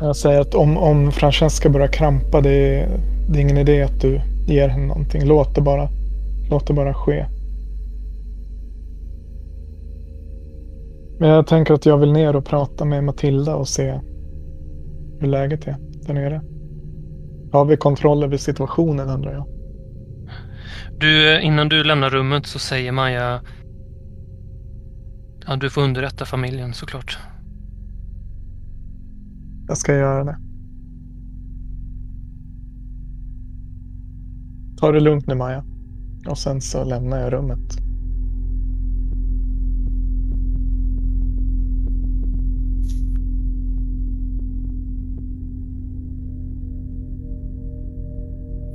[0.00, 2.88] Jag säger att om, om Francesca börjar krampa, det är,
[3.28, 5.24] det är ingen idé att du ger henne någonting.
[5.24, 5.88] Låt det bara,
[6.50, 7.26] låt det bara ske.
[11.18, 14.00] Men jag tänker att jag vill ner och prata med Matilda och se
[15.20, 15.76] hur läget är
[16.06, 16.42] där nere.
[17.52, 19.46] Har vi kontroll över situationen undrar jag.
[20.98, 23.40] Du, innan du lämnar rummet så säger Maja...
[25.46, 27.18] Ja, du får underrätta familjen såklart.
[29.68, 30.38] Jag ska göra det.
[34.78, 35.64] Ta det lugnt nu Maja.
[36.28, 37.78] Och sen så lämnar jag rummet.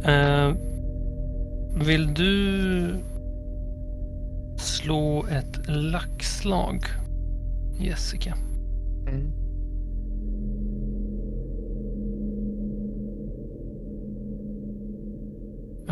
[0.05, 0.53] Eh,
[1.85, 2.95] vill du
[4.57, 6.79] slå ett laxslag,
[7.79, 8.35] Jessica?
[9.07, 9.42] Mm.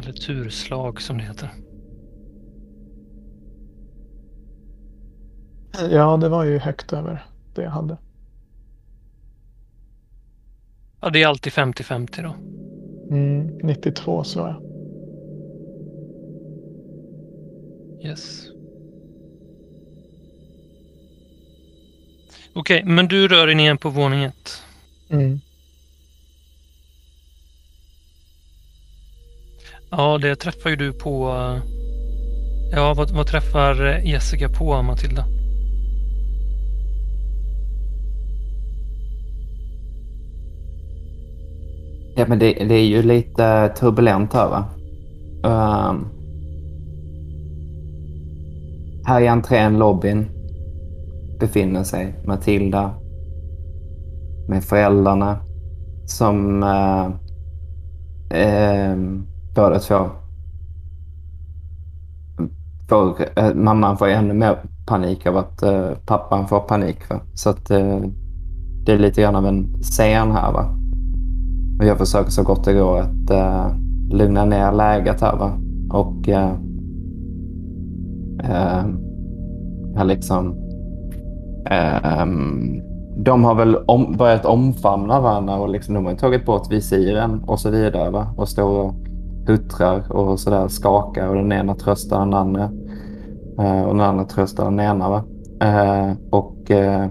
[0.02, 1.49] Eller turslag som det heter.
[5.91, 7.26] Ja, det var ju högt över
[7.56, 7.97] det jag hade.
[11.02, 12.36] Ja, det är alltid 50-50 då.
[13.16, 14.62] Mm, 92 slår jag.
[18.06, 18.47] Yes.
[22.54, 24.64] Okej, men du rör dig ner på våning ett.
[25.10, 25.39] Mm.
[29.94, 31.30] Ja, det träffar ju du på...
[31.30, 31.64] Eh,
[32.72, 35.26] ja, vad, vad träffar eh, Jessica på, Matilda?
[42.16, 44.66] Ja, men det, det är ju lite turbulent här va?
[45.44, 46.10] Um,
[49.06, 50.26] här i entrén, lobbyn,
[51.39, 52.94] befinner sig Matilda
[54.48, 55.39] med föräldrarna
[56.06, 57.10] som uh,
[59.56, 60.10] för båda två
[62.88, 67.10] För, mamman får ännu mer panik av att eh, pappan får panik.
[67.10, 67.20] Va?
[67.34, 67.99] Så att eh,
[68.86, 70.52] det är lite grann av en scen här.
[70.52, 70.66] Va?
[71.80, 73.76] Och jag försöker så gott det går att eh,
[74.12, 75.38] lugna ner läget här.
[75.38, 75.52] Va?
[75.89, 76.52] Och eh,
[78.43, 78.86] eh,
[79.95, 80.56] jag liksom...
[81.70, 82.26] Eh,
[83.18, 87.60] de har väl om, börjat omfamna varandra och liksom, de har tagit bort visiren och
[87.60, 88.10] så vidare.
[88.10, 88.28] Va?
[88.38, 88.95] Och står och
[89.48, 92.72] huttrar och sådär skakar och den ena tröstar den andra.
[93.60, 95.10] Eh, och den andra tröstar den ena.
[95.10, 95.24] Va?
[95.62, 97.08] Eh, och eh,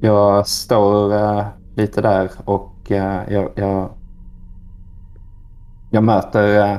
[0.00, 1.44] jag står eh,
[1.76, 3.88] lite där och eh, jag, jag,
[5.90, 6.78] jag möter eh,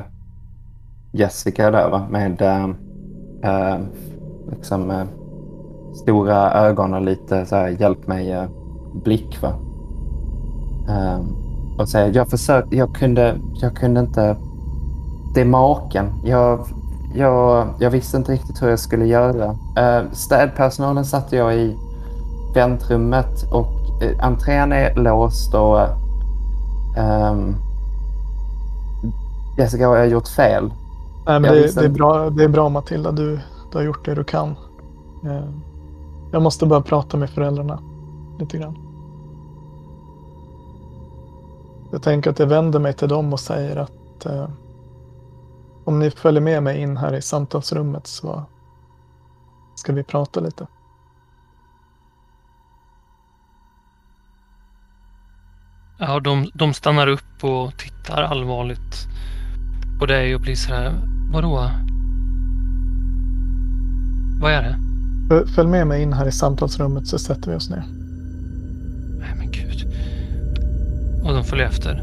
[1.12, 2.06] Jessica där va?
[2.10, 2.68] med eh,
[3.42, 3.78] eh,
[4.50, 5.04] liksom, eh,
[5.94, 8.48] stora ögon och lite så här, hjälp mig eh,
[9.04, 9.42] blick.
[9.42, 9.52] Va?
[10.88, 11.20] Eh,
[11.78, 14.36] och säger jag försökte, jag kunde, jag kunde inte.
[15.34, 16.12] Det är maken.
[16.24, 16.66] Jag,
[17.14, 19.50] jag, jag visste inte riktigt hur jag skulle göra.
[19.50, 21.76] Uh, städpersonalen satte jag i
[22.54, 23.72] väntrummet och
[24.02, 25.80] uh, entrén är låst och
[26.98, 27.56] um,
[29.58, 30.72] Jessica, har jag gjort fel?
[31.26, 33.40] Nej, men det, visste det, är bra, det är bra Matilda, du,
[33.72, 34.48] du har gjort det du kan.
[35.24, 35.44] Eh,
[36.32, 37.78] Jag måste bara prata med föräldrarna
[38.38, 38.87] lite grann.
[41.92, 44.48] Jag tänker att jag vänder mig till dem och säger att eh,
[45.84, 48.42] om ni följer med mig in här i samtalsrummet så
[49.74, 50.66] ska vi prata lite.
[55.98, 59.08] Ja, de, de stannar upp och tittar allvarligt
[60.00, 60.92] på dig och blir så här.
[61.32, 61.70] Vadå?
[64.40, 64.78] Vad är det?
[65.30, 67.84] Fö- Följ med mig in här i samtalsrummet så sätter vi oss ner.
[71.24, 72.02] Och de följer efter.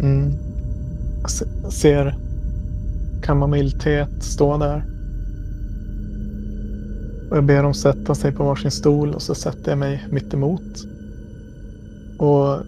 [0.00, 0.32] Mm.
[1.22, 2.14] Jag se- ser
[3.22, 4.84] kamomillteet stå där.
[7.30, 10.34] Och jag ber dem sätta sig på varsin stol och så sätter jag mig mitt
[10.34, 10.84] emot.
[12.18, 12.62] Och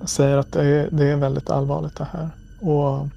[0.00, 2.30] jag säger att det är, det är väldigt allvarligt det här.
[2.60, 3.08] Och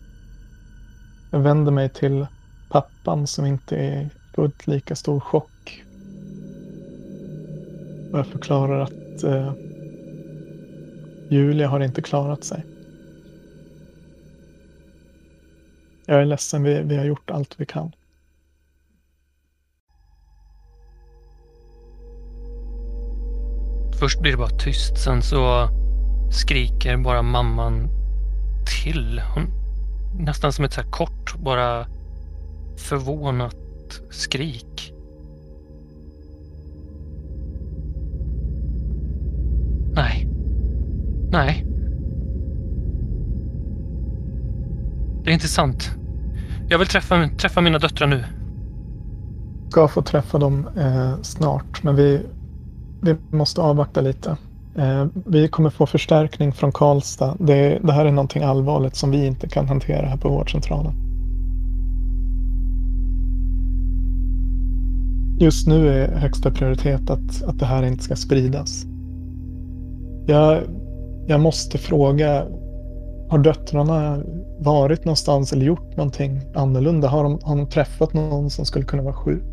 [1.31, 2.27] jag vänder mig till
[2.69, 5.49] pappan som inte är i fullt lika stor chock.
[8.11, 9.53] Och jag förklarar att eh,
[11.29, 12.65] Julia har inte klarat sig.
[16.05, 17.91] Jag är ledsen, vi, vi har gjort allt vi kan.
[23.99, 25.69] Först blir det bara tyst, sen så
[26.31, 27.87] skriker bara mamman
[28.83, 29.21] till.
[29.33, 29.51] Hon,
[30.19, 31.87] nästan som ett så här kort, bara
[32.77, 33.55] förvånat
[34.11, 34.94] skrik.
[39.95, 40.27] Nej.
[41.31, 41.65] Nej.
[45.23, 45.91] Det är inte sant.
[46.69, 48.23] Jag vill träffa, träffa mina döttrar nu.
[49.69, 52.21] Ska få träffa dem eh, snart, men vi,
[53.01, 54.37] vi måste avvakta lite.
[54.75, 57.35] Eh, vi kommer få förstärkning från Karlstad.
[57.39, 60.93] Det, det, här är någonting allvarligt som vi inte kan hantera här på vårdcentralen.
[65.39, 68.85] Just nu är högsta prioritet att, att det här inte ska spridas.
[70.27, 70.63] Jag,
[71.27, 72.45] jag måste fråga,
[73.29, 74.23] har döttrarna
[74.59, 77.07] varit någonstans eller gjort någonting annorlunda?
[77.07, 79.43] Har de, har de träffat någon som skulle kunna vara sjuk?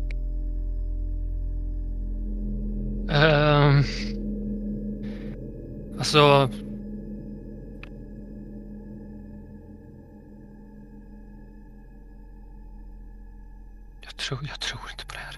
[3.03, 3.83] Um,
[5.97, 6.49] alltså...
[14.01, 15.37] Jag tror, jag tror inte på det här.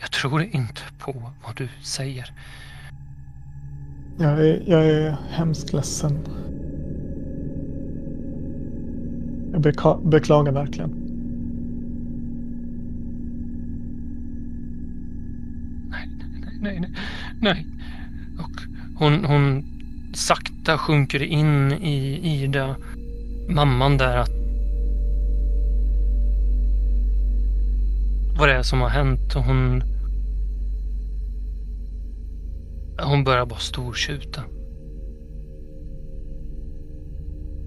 [0.00, 2.32] Jag tror inte på vad du säger.
[4.18, 6.18] Jag är, jag är hemskt ledsen.
[9.52, 10.90] Jag beka, beklagar verkligen.
[15.90, 16.90] Nej, nej, nej, nej.
[17.40, 17.66] nej.
[18.38, 18.62] Och
[18.98, 19.64] hon, hon
[20.14, 22.76] sakta sjunker in i Ida,
[23.48, 24.30] mamman där att
[28.38, 29.82] vad det är som har hänt hon
[33.02, 34.42] hon börjar bara stortjuta.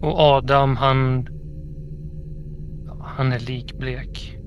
[0.02, 1.28] Och Adam han
[3.20, 4.38] han är likblek.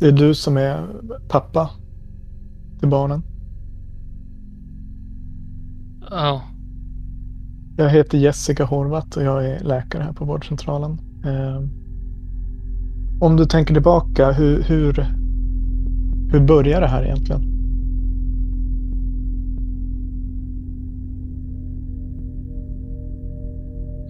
[0.00, 0.86] Det är du som är
[1.28, 1.70] pappa
[2.78, 3.22] till barnen?
[6.10, 6.42] Ja.
[7.76, 11.00] Jag heter Jessica Horvath och jag är läkare här på vårdcentralen.
[13.20, 15.06] Om du tänker tillbaka, hur, hur,
[16.32, 17.42] hur börjar det här egentligen?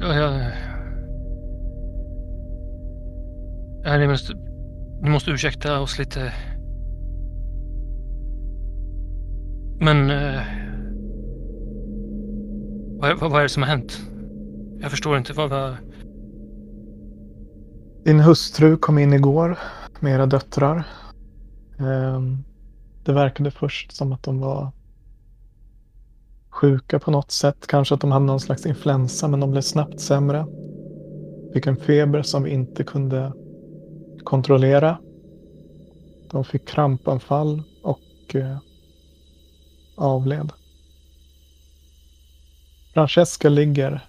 [0.01, 0.53] Ja, jag...
[3.85, 4.35] Ja, ni, måste,
[5.03, 6.33] ni måste ursäkta oss lite.
[9.81, 10.11] Men...
[10.11, 10.43] Eh,
[13.01, 14.01] vad, vad, vad, är det som har hänt?
[14.81, 15.33] Jag förstår inte.
[15.33, 15.77] Vad, vad...
[18.05, 19.59] Din hustru kom in igår
[20.01, 20.84] med era döttrar.
[21.78, 22.44] Ehm,
[23.05, 24.72] det verkade först som att de var
[26.51, 27.66] sjuka på något sätt.
[27.66, 30.46] Kanske att de hade någon slags influensa men de blev snabbt sämre.
[31.53, 33.32] Fick en feber som vi inte kunde
[34.24, 34.98] kontrollera.
[36.30, 38.59] De fick krampanfall och eh,
[39.96, 40.53] avled.
[42.94, 44.05] Francesca ligger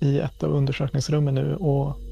[0.00, 2.05] i ett av undersökningsrummen nu och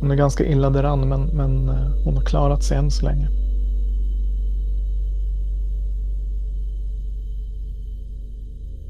[0.00, 3.28] hon är ganska illa däran men, men eh, hon har klarat sig än så länge.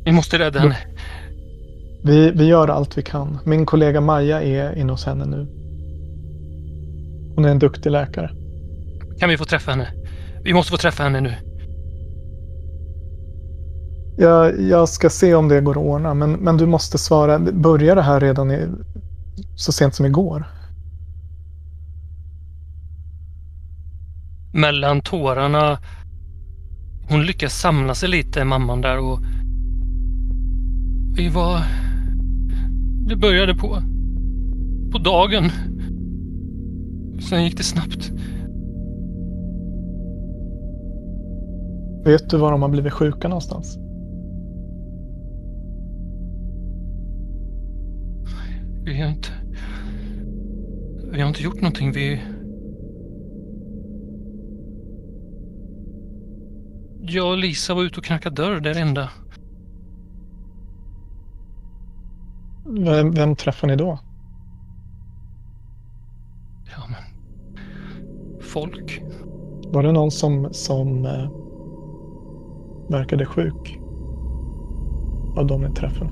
[0.04, 0.76] Vi måste rädda henne.
[2.04, 3.38] Vi, vi gör allt vi kan.
[3.44, 5.46] Min kollega Maja är inne hos henne nu.
[7.34, 8.30] Hon är en duktig läkare.
[9.18, 9.88] Kan vi få träffa henne?
[10.42, 11.34] Vi måste få träffa henne nu.
[14.16, 17.38] Jag, jag ska se om det går att ordna, men, men du måste svara.
[17.38, 18.68] Börjar det här redan i,
[19.56, 20.44] så sent som igår?
[24.54, 25.78] Mellan tårarna.
[27.08, 29.18] Hon lyckas samla sig lite, mamman där och
[31.16, 31.58] vi var...
[33.08, 33.78] Det började på...
[34.92, 35.50] På dagen.
[37.20, 38.10] Sen gick det snabbt.
[42.04, 43.78] Vet du var de har blivit sjuka någonstans?
[48.84, 49.28] Vi har inte...
[51.12, 51.92] Vi har inte gjort någonting.
[51.92, 52.20] Vi...
[57.06, 59.10] Jag och Lisa var ute och knackade dörr, det är det enda.
[62.66, 63.98] Vem, vem träffade ni då?
[66.76, 67.02] Ja, men...
[68.40, 69.02] Folk.
[69.66, 71.30] Var det någon som, som eh,
[72.88, 73.78] verkade sjuk?
[75.36, 76.10] Av de ni träffade?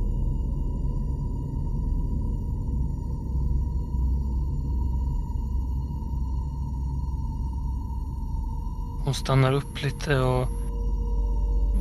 [9.04, 10.61] Hon stannar upp lite och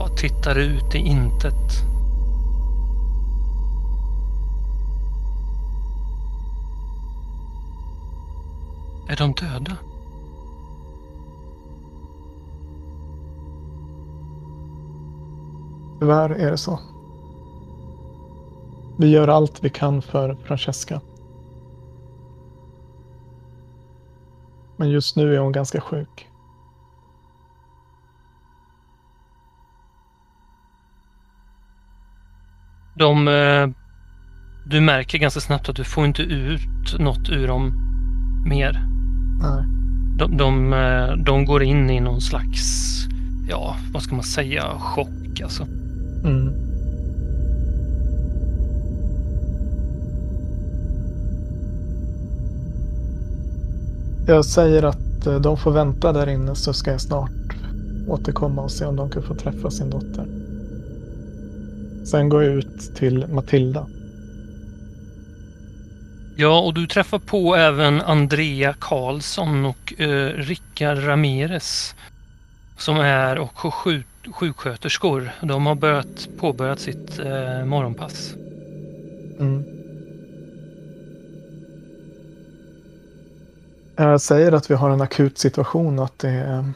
[0.01, 1.55] bara tittar ut i intet.
[9.07, 9.77] Är de döda?
[15.99, 16.79] Tyvärr är det så.
[18.97, 21.01] Vi gör allt vi kan för Francesca.
[24.75, 26.30] Men just nu är hon ganska sjuk.
[33.01, 33.27] De...
[33.27, 33.69] eh,
[34.65, 37.73] Du märker ganska snabbt att du får inte ut något ur dem
[38.45, 38.85] mer.
[39.41, 39.63] Nej.
[40.17, 42.97] De, de, eh, de går in i någon slags,
[43.49, 45.63] ja, vad ska man säga, chock alltså.
[46.23, 46.53] Mm.
[54.27, 57.31] Jag säger att eh, de får vänta där inne så ska jag snart
[58.07, 60.40] återkomma och se om de kan få träffa sin dotter.
[62.05, 63.87] Sen går jag ut till Matilda.
[66.37, 71.95] Ja, och du träffar på även Andrea Karlsson och eh, Rickard Ramirez
[72.77, 75.31] som är och sjuk, sjuksköterskor.
[75.41, 78.33] De har börjat, påbörjat sitt eh, morgonpass.
[79.39, 79.63] Mm.
[83.95, 86.71] Jag säger att vi har en akut situation och att det är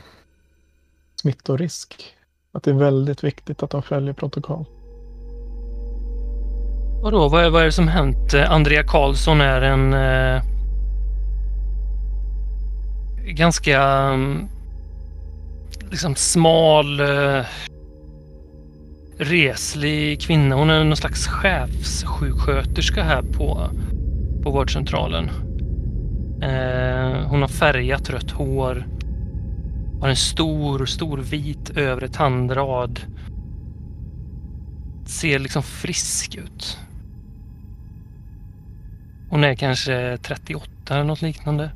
[1.15, 2.15] smittorisk.
[2.51, 4.65] Att det är väldigt viktigt att de följer protokoll.
[7.05, 8.33] Vadå, vad är, vad är det som hänt?
[8.33, 10.43] Eh, Andrea Karlsson är en eh,
[13.25, 14.47] ganska mm,
[15.89, 17.45] liksom smal, eh,
[19.17, 20.55] reslig kvinna.
[20.55, 23.69] Hon är någon slags chefssjuksköterska här på,
[24.43, 25.29] på vårdcentralen.
[26.41, 28.87] Eh, hon har färgat rött hår.
[30.01, 32.99] Har en stor, stor vit övre tandrad.
[35.05, 36.79] Ser liksom frisk ut.
[39.35, 41.71] Hon är kanske 38 eller något liknande.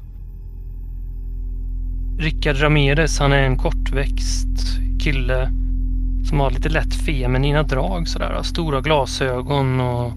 [2.19, 5.51] Rickard Ramirez, han är en kortväxt kille
[6.29, 8.43] som har lite lätt feminina drag sådär.
[8.43, 10.11] Stora glasögon och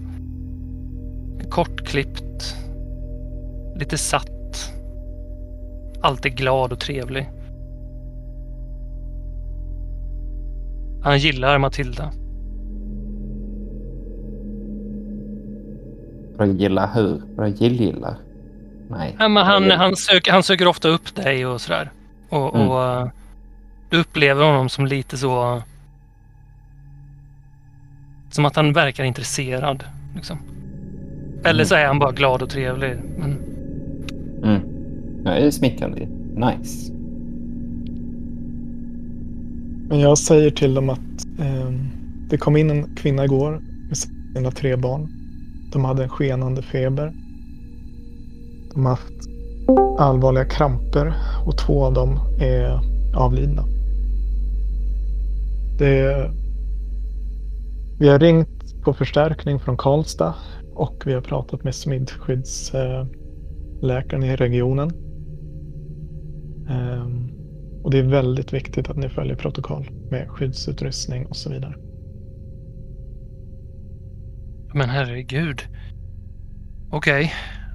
[1.49, 2.55] kortklippt.
[3.75, 4.73] Lite satt.
[6.01, 7.29] Alltid glad och trevlig.
[11.03, 12.11] Han gillar Matilda.
[16.47, 17.21] Vadå gilla hur?
[17.47, 18.15] Gill-gillar?
[18.89, 19.15] Nej.
[19.19, 21.91] Ja, men han, han, söker, han söker ofta upp dig och sådär.
[22.29, 22.67] Och, Mm.
[22.67, 23.07] och eh,
[23.89, 25.61] du upplever honom som lite så...
[28.31, 29.83] Som att han verkar intresserad.
[30.15, 30.37] Liksom.
[31.43, 31.65] Eller Mm.
[31.65, 32.95] så är han bara glad och trevlig.
[33.17, 33.37] Men,
[34.43, 34.61] Mm.
[35.25, 36.07] Ja, det är smickrande.
[36.35, 36.93] Nice.
[39.89, 40.99] Men jag säger till dem att
[41.39, 41.71] eh,
[42.29, 45.09] det kom in en kvinna igår med sina tre barn.
[45.73, 47.13] De hade en skenande feber.
[48.73, 49.13] De har haft
[49.99, 51.13] allvarliga kramper
[51.45, 52.79] och två av dem är
[53.15, 53.63] avlidna.
[55.79, 56.31] Det,
[57.99, 60.35] vi har ringt på förstärkning från Karlstad
[60.75, 64.91] och vi har pratat med smittskyddsläkaren i regionen.
[66.69, 67.29] Ehm,
[67.83, 71.75] och det är väldigt viktigt att ni följer protokoll med skyddsutrustning och så vidare
[74.73, 75.61] men herregud.
[76.91, 77.33] Okej,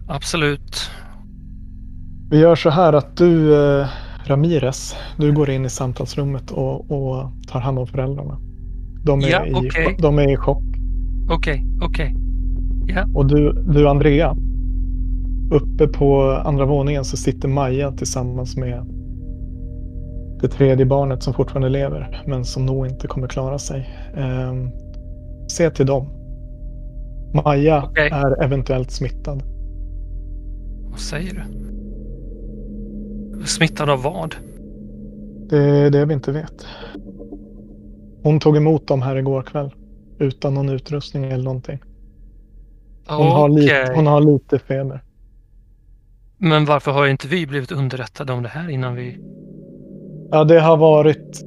[0.09, 0.91] absolut.
[2.31, 3.87] Vi gör så här att du, eh,
[4.25, 8.39] Ramirez, du går in i samtalsrummet och, och tar hand om föräldrarna.
[9.05, 9.97] De är, Ja, i, okej.
[9.99, 10.63] de är i chock.
[11.31, 12.15] Okej, okej.
[13.15, 14.37] Och du, du, Andrea,
[15.51, 18.87] uppe på andra våningen så sitter Maja tillsammans med
[20.41, 23.89] det tredje barnet som fortfarande lever, men som nog inte kommer klara sig.
[24.17, 24.71] Ehm,
[25.49, 26.18] se till dem.
[27.35, 28.11] Maja Okej.
[28.13, 29.43] är eventuellt smittad.
[30.91, 31.43] Vad säger du?
[33.47, 34.35] Smittad av vad?
[35.51, 36.67] Det är det vi inte vet.
[38.23, 39.71] Hon tog emot dem här igår kväll.
[40.19, 41.79] Utan någon utrustning eller någonting.
[43.09, 43.63] Hon, har, Okej.
[43.63, 45.03] lite, hon har lite feber.
[46.39, 49.19] Men varför har inte vi blivit underrättade om det här innan vi...
[50.31, 51.43] Ja, det har varit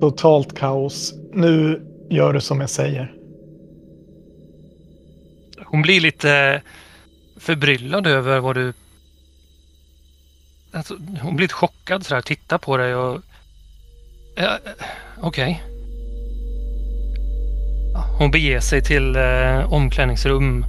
[0.00, 1.14] totalt kaos.
[1.32, 3.19] Nu gör du som jag säger.
[5.70, 6.62] Hon blir lite
[7.36, 8.72] förbryllad över vad du
[10.72, 13.20] Alltså, hon blir lite chockad sådär, tittar på dig och...
[14.36, 14.86] Ja, eh,
[15.20, 15.62] Okej.
[17.94, 20.64] Ja, Hon beger sig till eh, omklädningsrum.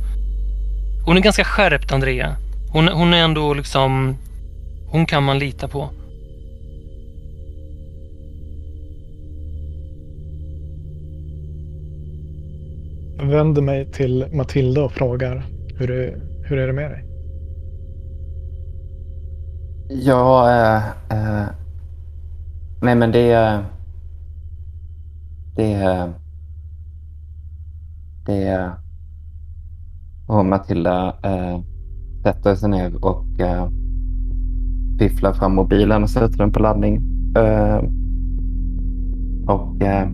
[1.05, 2.35] Hon är ganska skärpt, Andrea.
[2.71, 4.17] Hon, hon är ändå liksom...
[4.87, 5.89] Hon kan man lita på.
[13.30, 15.45] Vänder mig till Matilda och frågar
[15.78, 17.03] hur, det, hur är det med dig?
[19.89, 21.47] Ja, eh, eh,
[22.82, 23.32] nej men det...
[23.32, 23.63] är-
[25.55, 25.74] Det...
[25.74, 26.13] är-
[28.26, 28.43] Det...
[28.47, 28.72] är-
[30.28, 31.59] Och Matilda eh,
[32.24, 33.69] sätter sig ner och eh,
[34.99, 36.95] fifflar fram mobilen och sätter den på laddning.
[37.38, 37.78] Eh,
[39.47, 39.82] och...
[39.82, 40.09] Eh,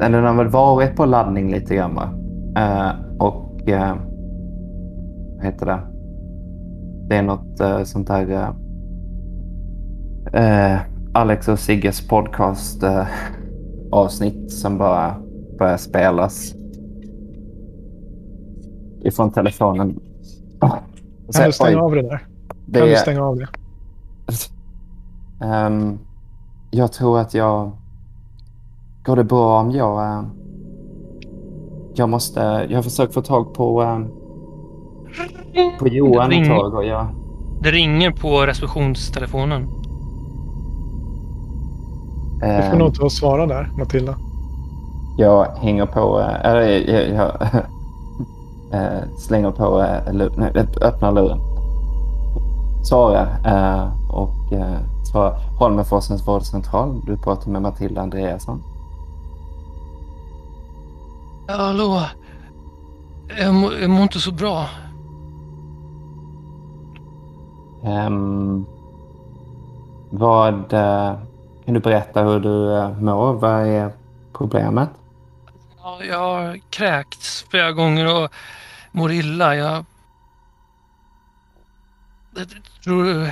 [0.00, 1.98] den har väl varit på laddning lite grann?
[2.56, 3.68] Eh, och...
[3.68, 3.94] Eh,
[5.36, 5.80] vad heter det?
[7.08, 8.54] Det är något eh, sånt där
[10.32, 10.80] eh, eh,
[11.14, 13.06] Alex och Sigges podcast eh,
[13.92, 15.14] avsnitt som bara
[15.58, 16.54] börjar spelas
[19.02, 20.00] ifrån telefonen.
[20.60, 22.26] Och Kan du stänga av det där?
[22.66, 23.48] det Kan du stänga av det?
[25.44, 25.98] Ehm,
[26.70, 27.72] jag tror att jag...
[29.04, 30.02] Går det bra om jag...
[30.02, 30.22] eh,
[31.94, 32.66] jag måste...
[32.68, 33.82] Jag har försökt få tag på...
[33.82, 33.98] eh,
[35.78, 37.06] på Johan ett tag och jag...
[37.62, 39.68] Det ringer på receptionstelefonen.
[42.40, 44.14] Du får nog ta och svara där, Matilda.
[45.18, 47.32] Jag hänger på, eh, eller jag, jag
[48.82, 51.38] eh, slänger på, eh, nej, öppnar luren.
[52.84, 54.78] Svarar eh, och eh,
[55.12, 57.00] svarar Holmenforsens vårdcentral.
[57.06, 58.62] Du pratar med Matilda Andreasson.
[61.56, 62.06] Hallå?
[63.38, 64.68] Jag mår, jag mår inte så bra.
[67.84, 68.66] Ehm,
[70.10, 71.18] vad, eh,
[71.64, 73.32] kan du berätta hur du eh, mår?
[73.32, 73.92] Vad är
[74.32, 74.90] problemet?
[75.82, 78.30] Ja, jag har kräkts flera gånger och
[78.92, 79.56] mår illa.
[79.56, 79.84] Jag...
[82.36, 82.46] Jag
[82.84, 83.30] tror...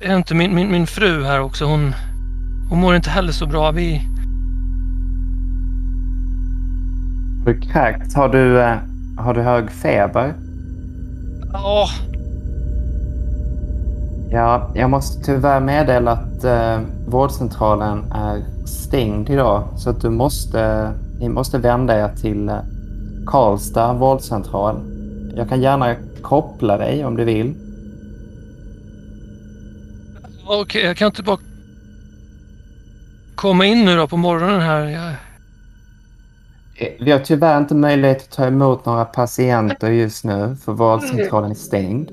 [0.00, 1.64] Är inte min, min, min fru här också?
[1.64, 1.94] Hon,
[2.70, 3.70] hon mår inte heller så bra.
[3.70, 4.13] Vi...
[7.44, 7.60] du?
[8.14, 8.76] Har du, eh,
[9.18, 10.34] har du hög feber?
[11.52, 11.88] Ja,
[14.34, 19.68] Ja, jag måste tyvärr meddela att eh, vårdcentralen är stängd idag.
[19.76, 22.58] Så att du måste, ni måste vända er till eh,
[23.26, 24.80] Karlstad vårdcentral.
[25.36, 27.54] Jag kan gärna koppla dig om du vill.
[30.46, 30.84] okej.
[30.84, 31.38] jag kan inte bara
[33.34, 34.84] komma in nu då på morgonen här.
[34.84, 35.14] Jag...
[36.76, 41.50] Eh, Vi har tyvärr inte möjlighet att ta emot några patienter just nu för vårdcentralen
[41.50, 42.10] är stängd.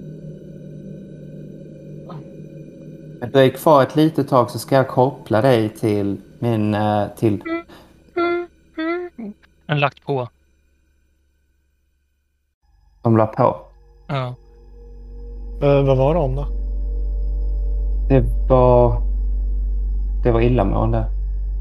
[3.19, 6.73] Men dröj kvar ett litet tag så ska jag koppla dig till min...
[6.73, 7.43] eh, till...
[9.65, 10.27] Den lagt på.
[13.01, 13.57] De la på.
[14.07, 14.35] Ja.
[15.61, 16.47] Eh, vad var det om då?
[18.09, 19.01] Det var...
[20.23, 21.05] Det var illamående.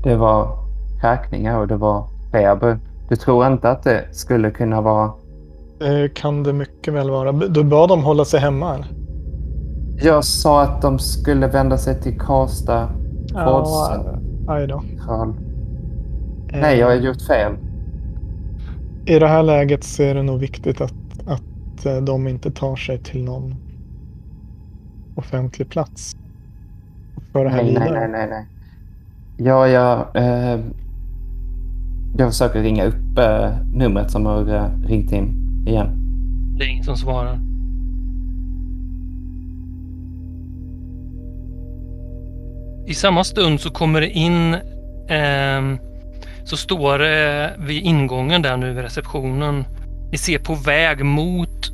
[0.04, 0.58] Det var
[1.00, 2.78] kräkningar och det var feber.
[3.10, 5.12] Du tror inte att det skulle kunna vara...
[5.80, 7.32] Eh, kan det mycket väl vara.
[7.32, 8.74] Du bad dem hålla sig hemma?
[8.74, 8.86] Eller?
[10.02, 12.88] Jag sa att de skulle vända sig till Karlstad
[14.48, 14.82] aj då.
[16.52, 17.52] Eh, Nej, jag har gjort fel.
[19.06, 20.94] I det här läget så är det nog viktigt att,
[21.26, 23.54] att eh, de inte tar sig till någon
[25.14, 26.16] offentlig plats.
[27.32, 28.08] För det här Nej, nej, vidare.
[28.08, 28.46] nej, nej, nej.
[29.36, 29.98] Ja, jag...
[30.14, 30.60] Eh,
[32.16, 35.34] jag försöker ringa upp eh, numret som har eh, ringt in
[35.66, 35.90] igen.
[36.58, 37.38] Det är ingen som svarar.
[42.86, 44.54] I samma stund så kommer det in
[45.08, 45.80] eh,
[46.44, 49.64] så står det vid ingången där nu vid receptionen.
[50.12, 51.70] Ni ser på väg mot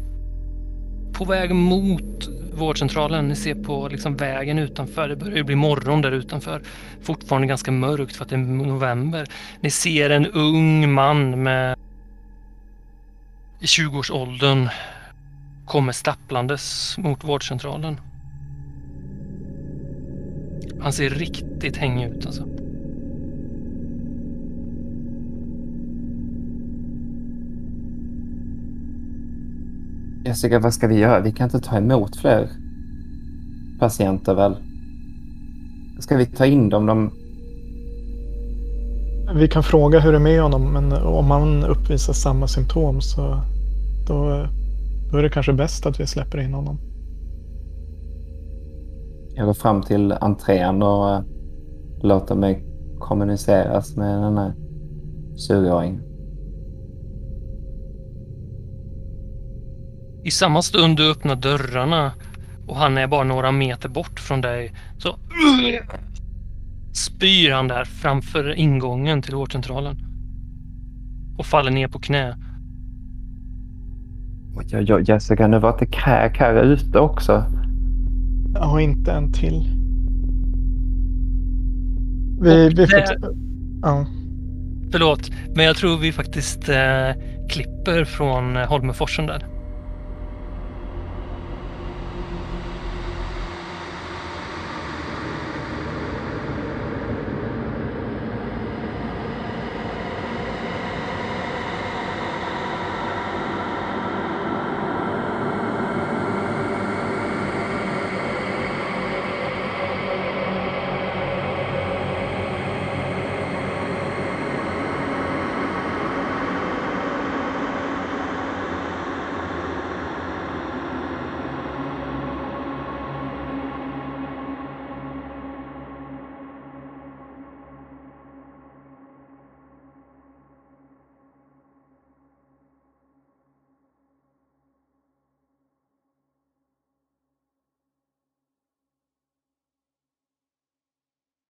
[1.13, 3.29] på väg mot vårdcentralen.
[3.29, 5.09] Ni ser på liksom vägen utanför.
[5.09, 6.63] Det börjar ju bli morgon där utanför.
[7.03, 9.27] Fortfarande ganska mörkt för att det är november.
[9.61, 11.77] Ni ser en ung man med
[13.61, 14.69] i 20-årsåldern
[15.67, 18.01] kommer stapplandes mot vårdcentralen.
[20.81, 22.56] Han ser riktigt hängig ut alltså.
[30.27, 31.21] Jessica, vad ska vi göra?
[31.21, 32.49] Vi kan inte ta emot fler
[33.79, 34.57] patienter väl?
[36.01, 36.87] Ska vi ta in dem?
[36.87, 37.11] De...
[39.35, 43.41] Vi kan fråga hur det är med honom men om han uppvisar samma symptom så
[44.09, 44.47] då,
[45.13, 46.79] då är det kanske bäst att vi släpper in honom.
[49.35, 51.21] Jag går fram till entrén och eh,
[52.03, 52.65] låter mig
[52.99, 54.55] kommuniceras med den här
[55.51, 56.06] 20-åringen.
[60.27, 62.13] I samma stund du öppnar dörrarna
[62.67, 65.17] och han är bara några meter bort från dig så
[66.93, 69.97] spyr han där framför ingången till vårdcentralen.
[71.39, 72.37] Och faller ner på knä.
[74.71, 77.45] Ja, ja, Jessica, nu var det kräk här ute också.
[78.55, 79.63] Ja, inte en till.
[82.41, 82.97] Vi, vi får...
[82.97, 83.37] det-
[83.83, 84.07] Ja.
[84.93, 87.11] Förlåt, men jag tror vi faktiskt eh,
[87.51, 89.56] klipper från Holmenforsen där.